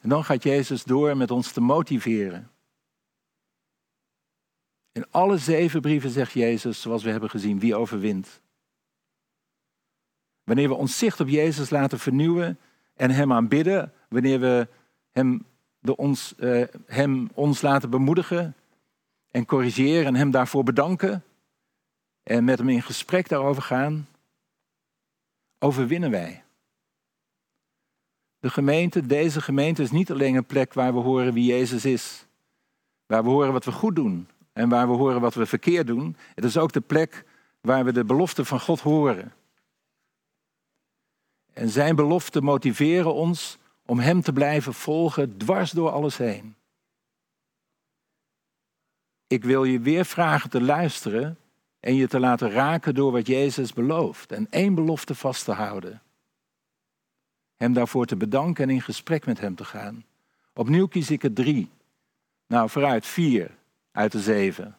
En 0.00 0.08
dan 0.08 0.24
gaat 0.24 0.42
Jezus 0.42 0.84
door 0.84 1.16
met 1.16 1.30
ons 1.30 1.52
te 1.52 1.60
motiveren. 1.60 2.50
In 4.96 5.06
alle 5.10 5.38
zeven 5.38 5.80
brieven 5.80 6.10
zegt 6.10 6.32
Jezus, 6.32 6.80
zoals 6.80 7.02
we 7.02 7.10
hebben 7.10 7.30
gezien, 7.30 7.58
wie 7.58 7.76
overwint. 7.76 8.40
Wanneer 10.44 10.68
we 10.68 10.74
ons 10.74 10.98
zicht 10.98 11.20
op 11.20 11.28
Jezus 11.28 11.70
laten 11.70 11.98
vernieuwen 11.98 12.58
en 12.94 13.10
Hem 13.10 13.32
aanbidden, 13.32 13.92
wanneer 14.08 14.40
we 14.40 14.68
Hem, 15.12 15.44
de 15.78 15.96
ons, 15.96 16.34
uh, 16.38 16.64
hem 16.86 17.30
ons 17.34 17.62
laten 17.62 17.90
bemoedigen 17.90 18.54
en 19.30 19.44
corrigeren 19.44 20.06
en 20.06 20.14
Hem 20.14 20.30
daarvoor 20.30 20.64
bedanken 20.64 21.24
en 22.22 22.44
met 22.44 22.58
Hem 22.58 22.68
in 22.68 22.82
gesprek 22.82 23.28
daarover 23.28 23.62
gaan, 23.62 24.08
overwinnen 25.58 26.10
wij. 26.10 26.44
De 28.38 28.50
gemeente, 28.50 29.06
deze 29.06 29.40
gemeente 29.40 29.82
is 29.82 29.90
niet 29.90 30.10
alleen 30.10 30.34
een 30.34 30.46
plek 30.46 30.72
waar 30.74 30.94
we 30.94 31.00
horen 31.00 31.32
wie 31.32 31.44
Jezus 31.44 31.84
is, 31.84 32.26
waar 33.06 33.22
we 33.22 33.28
horen 33.28 33.52
wat 33.52 33.64
we 33.64 33.72
goed 33.72 33.96
doen, 33.96 34.28
en 34.56 34.68
waar 34.68 34.88
we 34.88 34.94
horen 34.94 35.20
wat 35.20 35.34
we 35.34 35.46
verkeerd 35.46 35.86
doen. 35.86 36.16
Het 36.34 36.44
is 36.44 36.56
ook 36.56 36.72
de 36.72 36.80
plek 36.80 37.24
waar 37.60 37.84
we 37.84 37.92
de 37.92 38.04
beloften 38.04 38.46
van 38.46 38.60
God 38.60 38.80
horen. 38.80 39.32
En 41.52 41.68
zijn 41.68 41.96
beloften 41.96 42.44
motiveren 42.44 43.14
ons 43.14 43.58
om 43.86 43.98
Hem 43.98 44.20
te 44.22 44.32
blijven 44.32 44.74
volgen 44.74 45.36
dwars 45.36 45.70
door 45.70 45.90
alles 45.90 46.16
heen. 46.16 46.54
Ik 49.26 49.44
wil 49.44 49.64
je 49.64 49.80
weer 49.80 50.04
vragen 50.04 50.50
te 50.50 50.60
luisteren 50.60 51.38
en 51.80 51.94
je 51.94 52.08
te 52.08 52.20
laten 52.20 52.50
raken 52.50 52.94
door 52.94 53.12
wat 53.12 53.26
Jezus 53.26 53.72
belooft. 53.72 54.32
En 54.32 54.46
één 54.50 54.74
belofte 54.74 55.14
vast 55.14 55.44
te 55.44 55.52
houden. 55.52 56.02
Hem 57.56 57.72
daarvoor 57.72 58.06
te 58.06 58.16
bedanken 58.16 58.64
en 58.64 58.74
in 58.74 58.82
gesprek 58.82 59.26
met 59.26 59.40
Hem 59.40 59.54
te 59.54 59.64
gaan. 59.64 60.04
Opnieuw 60.54 60.86
kies 60.86 61.10
ik 61.10 61.22
er 61.22 61.32
drie. 61.32 61.70
Nou, 62.46 62.70
vooruit 62.70 63.06
vier 63.06 63.50
uit 63.96 64.12
de 64.12 64.20
zeven. 64.20 64.76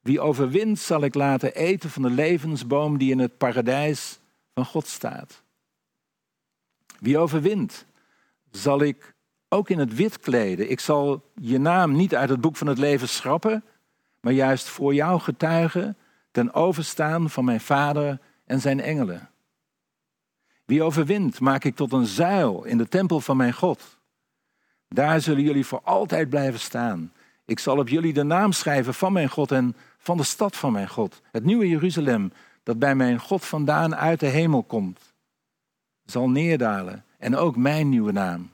Wie 0.00 0.20
overwint 0.20 0.78
zal 0.78 1.02
ik 1.02 1.14
laten 1.14 1.54
eten 1.54 1.90
van 1.90 2.02
de 2.02 2.10
levensboom 2.10 2.98
die 2.98 3.10
in 3.10 3.18
het 3.18 3.38
paradijs 3.38 4.18
van 4.54 4.64
God 4.64 4.86
staat. 4.86 5.42
Wie 7.00 7.18
overwint 7.18 7.86
zal 8.50 8.80
ik 8.80 9.14
ook 9.48 9.70
in 9.70 9.78
het 9.78 9.94
wit 9.94 10.18
kleden. 10.18 10.70
Ik 10.70 10.80
zal 10.80 11.30
je 11.34 11.58
naam 11.58 11.92
niet 11.92 12.14
uit 12.14 12.28
het 12.28 12.40
boek 12.40 12.56
van 12.56 12.66
het 12.66 12.78
leven 12.78 13.08
schrappen, 13.08 13.64
maar 14.20 14.32
juist 14.32 14.68
voor 14.68 14.94
jou 14.94 15.20
getuigen 15.20 15.96
ten 16.30 16.54
overstaan 16.54 17.30
van 17.30 17.44
mijn 17.44 17.60
Vader 17.60 18.20
en 18.44 18.60
zijn 18.60 18.80
engelen. 18.80 19.30
Wie 20.64 20.82
overwint 20.82 21.40
maak 21.40 21.64
ik 21.64 21.76
tot 21.76 21.92
een 21.92 22.06
zuil 22.06 22.64
in 22.64 22.78
de 22.78 22.88
tempel 22.88 23.20
van 23.20 23.36
mijn 23.36 23.52
God. 23.52 23.98
Daar 24.88 25.20
zullen 25.20 25.42
jullie 25.42 25.66
voor 25.66 25.80
altijd 25.84 26.28
blijven 26.28 26.60
staan. 26.60 27.12
Ik 27.48 27.58
zal 27.58 27.78
op 27.78 27.88
jullie 27.88 28.12
de 28.12 28.22
naam 28.22 28.52
schrijven 28.52 28.94
van 28.94 29.12
mijn 29.12 29.28
God 29.28 29.52
en 29.52 29.76
van 29.98 30.16
de 30.16 30.22
stad 30.22 30.56
van 30.56 30.72
mijn 30.72 30.88
God. 30.88 31.20
Het 31.32 31.44
nieuwe 31.44 31.68
Jeruzalem, 31.68 32.32
dat 32.62 32.78
bij 32.78 32.94
mijn 32.94 33.18
God 33.18 33.44
vandaan 33.44 33.96
uit 33.96 34.20
de 34.20 34.26
hemel 34.26 34.62
komt, 34.62 35.14
zal 36.04 36.30
neerdalen. 36.30 37.04
En 37.18 37.36
ook 37.36 37.56
mijn 37.56 37.88
nieuwe 37.88 38.12
naam. 38.12 38.50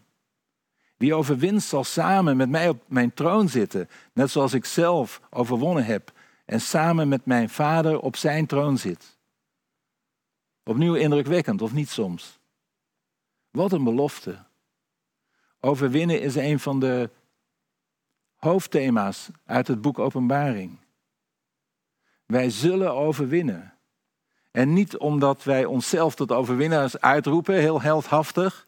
Wie 0.96 1.14
overwint 1.14 1.62
zal 1.62 1.84
samen 1.84 2.36
met 2.36 2.48
mij 2.48 2.68
op 2.68 2.82
mijn 2.86 3.14
troon 3.14 3.48
zitten, 3.48 3.88
net 4.12 4.30
zoals 4.30 4.54
ik 4.54 4.64
zelf 4.64 5.20
overwonnen 5.30 5.84
heb 5.84 6.12
en 6.44 6.60
samen 6.60 7.08
met 7.08 7.26
mijn 7.26 7.48
vader 7.48 8.00
op 8.00 8.16
zijn 8.16 8.46
troon 8.46 8.78
zit. 8.78 9.18
Opnieuw 10.64 10.94
indrukwekkend, 10.94 11.62
of 11.62 11.72
niet 11.72 11.90
soms? 11.90 12.38
Wat 13.50 13.72
een 13.72 13.84
belofte. 13.84 14.38
Overwinnen 15.60 16.20
is 16.20 16.34
een 16.34 16.60
van 16.60 16.80
de 16.80 17.10
hoofdthema's 18.44 19.28
uit 19.46 19.68
het 19.68 19.80
boek 19.80 19.98
Openbaring. 19.98 20.78
Wij 22.26 22.50
zullen 22.50 22.92
overwinnen. 22.92 23.74
En 24.50 24.72
niet 24.72 24.96
omdat 24.96 25.44
wij 25.44 25.64
onszelf 25.64 26.14
tot 26.14 26.32
overwinnaars 26.32 27.00
uitroepen, 27.00 27.54
heel 27.54 27.82
heldhaftig, 27.82 28.66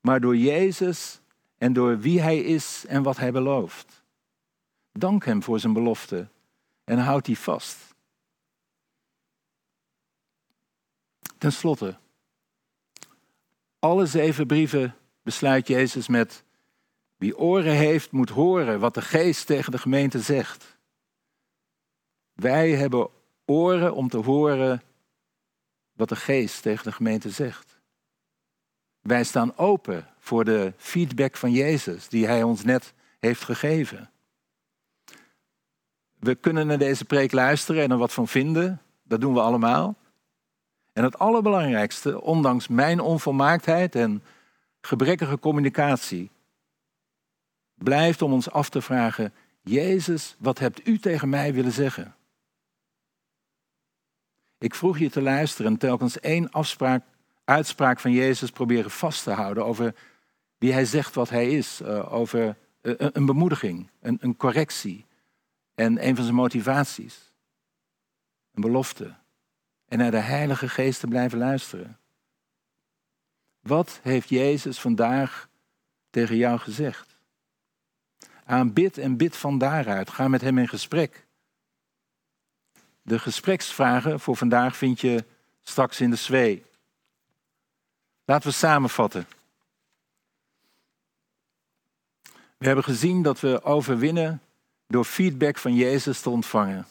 maar 0.00 0.20
door 0.20 0.36
Jezus 0.36 1.20
en 1.58 1.72
door 1.72 1.98
wie 1.98 2.20
Hij 2.20 2.38
is 2.38 2.84
en 2.88 3.02
wat 3.02 3.16
Hij 3.16 3.32
belooft. 3.32 4.04
Dank 4.92 5.24
Hem 5.24 5.42
voor 5.42 5.60
zijn 5.60 5.72
belofte 5.72 6.28
en 6.84 6.98
houd 6.98 7.24
die 7.24 7.38
vast. 7.38 7.94
Ten 11.38 11.52
slotte, 11.52 11.96
alle 13.78 14.06
zeven 14.06 14.46
brieven 14.46 14.94
besluit 15.22 15.68
Jezus 15.68 16.08
met 16.08 16.44
wie 17.16 17.38
oren 17.38 17.72
heeft, 17.72 18.10
moet 18.10 18.30
horen 18.30 18.80
wat 18.80 18.94
de 18.94 19.02
geest 19.02 19.46
tegen 19.46 19.72
de 19.72 19.78
gemeente 19.78 20.20
zegt. 20.20 20.76
Wij 22.32 22.70
hebben 22.70 23.08
oren 23.44 23.94
om 23.94 24.08
te 24.08 24.16
horen 24.16 24.82
wat 25.92 26.08
de 26.08 26.16
geest 26.16 26.62
tegen 26.62 26.84
de 26.84 26.92
gemeente 26.92 27.30
zegt. 27.30 27.78
Wij 29.00 29.24
staan 29.24 29.56
open 29.56 30.06
voor 30.18 30.44
de 30.44 30.72
feedback 30.76 31.36
van 31.36 31.50
Jezus 31.52 32.08
die 32.08 32.26
hij 32.26 32.42
ons 32.42 32.64
net 32.64 32.94
heeft 33.18 33.44
gegeven. 33.44 34.10
We 36.18 36.34
kunnen 36.34 36.66
naar 36.66 36.78
deze 36.78 37.04
preek 37.04 37.32
luisteren 37.32 37.82
en 37.82 37.90
er 37.90 37.96
wat 37.96 38.12
van 38.12 38.28
vinden. 38.28 38.82
Dat 39.02 39.20
doen 39.20 39.34
we 39.34 39.40
allemaal. 39.40 39.96
En 40.92 41.04
het 41.04 41.18
allerbelangrijkste, 41.18 42.22
ondanks 42.22 42.68
mijn 42.68 43.00
onvolmaaktheid 43.00 43.94
en 43.94 44.22
gebrekkige 44.80 45.38
communicatie, 45.38 46.30
blijft 47.78 48.22
om 48.22 48.32
ons 48.32 48.50
af 48.50 48.68
te 48.68 48.82
vragen, 48.82 49.32
Jezus, 49.60 50.36
wat 50.38 50.58
hebt 50.58 50.86
u 50.86 50.98
tegen 50.98 51.28
mij 51.28 51.54
willen 51.54 51.72
zeggen? 51.72 52.14
Ik 54.58 54.74
vroeg 54.74 54.98
je 54.98 55.10
te 55.10 55.22
luisteren 55.22 55.72
en 55.72 55.78
telkens 55.78 56.20
één 56.20 56.50
afspraak, 56.50 57.04
uitspraak 57.44 58.00
van 58.00 58.12
Jezus 58.12 58.50
proberen 58.50 58.90
vast 58.90 59.22
te 59.22 59.30
houden 59.30 59.64
over 59.64 59.94
wie 60.58 60.72
hij 60.72 60.84
zegt 60.84 61.14
wat 61.14 61.30
hij 61.30 61.50
is, 61.50 61.80
eh, 61.80 62.12
over 62.12 62.56
een, 62.80 63.10
een 63.12 63.26
bemoediging, 63.26 63.90
een, 64.00 64.18
een 64.20 64.36
correctie 64.36 65.06
en 65.74 66.06
een 66.06 66.14
van 66.14 66.24
zijn 66.24 66.36
motivaties. 66.36 67.32
Een 68.54 68.60
belofte. 68.60 69.14
En 69.88 69.98
naar 69.98 70.10
de 70.10 70.16
Heilige 70.16 70.68
Geest 70.68 71.00
te 71.00 71.06
blijven 71.06 71.38
luisteren. 71.38 71.98
Wat 73.60 74.00
heeft 74.02 74.28
Jezus 74.28 74.80
vandaag 74.80 75.48
tegen 76.10 76.36
jou 76.36 76.58
gezegd? 76.58 77.15
Aanbid 78.46 78.98
en 78.98 79.16
bid 79.16 79.36
van 79.36 79.58
daaruit. 79.58 80.10
Ga 80.10 80.28
met 80.28 80.40
hem 80.40 80.58
in 80.58 80.68
gesprek. 80.68 81.26
De 83.02 83.18
gespreksvragen 83.18 84.20
voor 84.20 84.36
vandaag 84.36 84.76
vind 84.76 85.00
je 85.00 85.24
straks 85.62 86.00
in 86.00 86.10
de 86.10 86.16
zwee. 86.16 86.64
Laten 88.24 88.48
we 88.48 88.54
samenvatten. 88.54 89.26
We 92.56 92.66
hebben 92.66 92.84
gezien 92.84 93.22
dat 93.22 93.40
we 93.40 93.62
overwinnen 93.62 94.42
door 94.86 95.04
feedback 95.04 95.58
van 95.58 95.74
Jezus 95.74 96.20
te 96.20 96.30
ontvangen. 96.30 96.86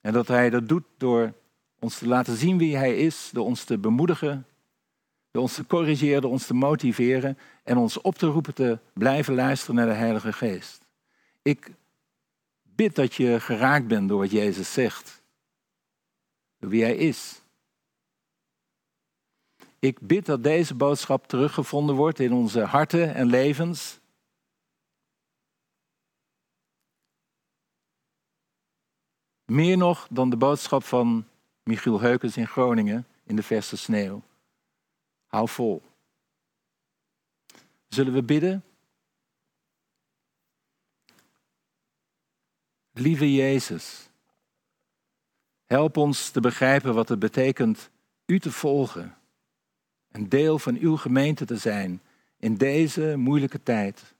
En 0.00 0.12
dat 0.12 0.28
Hij 0.28 0.50
dat 0.50 0.68
doet 0.68 0.84
door 0.96 1.32
ons 1.78 1.98
te 1.98 2.06
laten 2.06 2.36
zien 2.36 2.58
wie 2.58 2.76
Hij 2.76 2.96
is, 2.96 3.30
door 3.32 3.44
ons 3.44 3.64
te 3.64 3.78
bemoedigen, 3.78 4.46
door 5.32 5.42
ons 5.42 5.54
te 5.54 5.66
corrigeren, 5.66 6.30
ons 6.30 6.46
te 6.46 6.54
motiveren 6.54 7.38
en 7.62 7.76
ons 7.76 8.00
op 8.00 8.14
te 8.14 8.26
roepen 8.26 8.54
te 8.54 8.78
blijven 8.92 9.34
luisteren 9.34 9.74
naar 9.74 9.86
de 9.86 9.92
Heilige 9.92 10.32
Geest. 10.32 10.86
Ik 11.42 11.70
bid 12.62 12.94
dat 12.94 13.14
je 13.14 13.40
geraakt 13.40 13.86
bent 13.86 14.08
door 14.08 14.18
wat 14.18 14.30
Jezus 14.30 14.72
zegt, 14.72 15.22
door 16.58 16.70
wie 16.70 16.82
Hij 16.82 16.96
is. 16.96 17.42
Ik 19.78 20.00
bid 20.00 20.26
dat 20.26 20.42
deze 20.42 20.74
boodschap 20.74 21.26
teruggevonden 21.26 21.94
wordt 21.94 22.18
in 22.18 22.32
onze 22.32 22.60
harten 22.60 23.14
en 23.14 23.26
levens. 23.26 24.00
Meer 29.44 29.76
nog 29.76 30.06
dan 30.10 30.30
de 30.30 30.36
boodschap 30.36 30.84
van 30.84 31.26
Michiel 31.62 32.00
Heukens 32.00 32.36
in 32.36 32.46
Groningen 32.46 33.06
in 33.24 33.36
de 33.36 33.42
verse 33.42 33.76
sneeuw. 33.76 34.22
Hou 35.32 35.48
vol. 35.48 35.82
Zullen 37.88 38.12
we 38.12 38.22
bidden? 38.22 38.64
Lieve 42.90 43.34
Jezus, 43.34 44.08
help 45.64 45.96
ons 45.96 46.30
te 46.30 46.40
begrijpen 46.40 46.94
wat 46.94 47.08
het 47.08 47.18
betekent 47.18 47.90
U 48.26 48.38
te 48.38 48.52
volgen 48.52 49.16
een 50.10 50.28
deel 50.28 50.58
van 50.58 50.76
uw 50.76 50.96
gemeente 50.96 51.44
te 51.44 51.56
zijn 51.56 52.02
in 52.36 52.54
deze 52.54 53.14
moeilijke 53.16 53.62
tijd. 53.62 54.14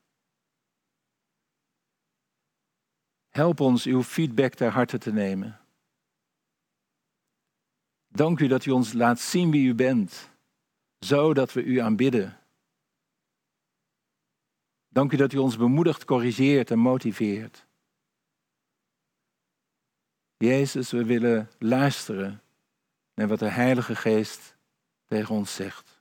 Help 3.28 3.60
ons 3.60 3.84
uw 3.84 4.02
feedback 4.02 4.54
ter 4.54 4.70
harte 4.70 4.98
te 4.98 5.12
nemen. 5.12 5.60
Dank 8.08 8.40
u 8.40 8.46
dat 8.46 8.64
u 8.64 8.70
ons 8.70 8.92
laat 8.92 9.20
zien 9.20 9.50
wie 9.50 9.68
u 9.68 9.74
bent, 9.74 10.31
zodat 11.04 11.52
we 11.52 11.62
u 11.62 11.78
aanbidden. 11.78 12.38
Dank 14.88 15.12
u 15.12 15.16
dat 15.16 15.32
u 15.32 15.38
ons 15.38 15.56
bemoedigt, 15.56 16.04
corrigeert 16.04 16.70
en 16.70 16.78
motiveert. 16.78 17.66
Jezus, 20.36 20.90
we 20.90 21.04
willen 21.04 21.50
luisteren 21.58 22.42
naar 23.14 23.28
wat 23.28 23.38
de 23.38 23.48
Heilige 23.48 23.96
Geest 23.96 24.56
tegen 25.06 25.34
ons 25.34 25.54
zegt. 25.54 26.00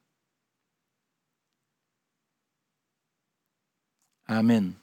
Amen. 4.23 4.80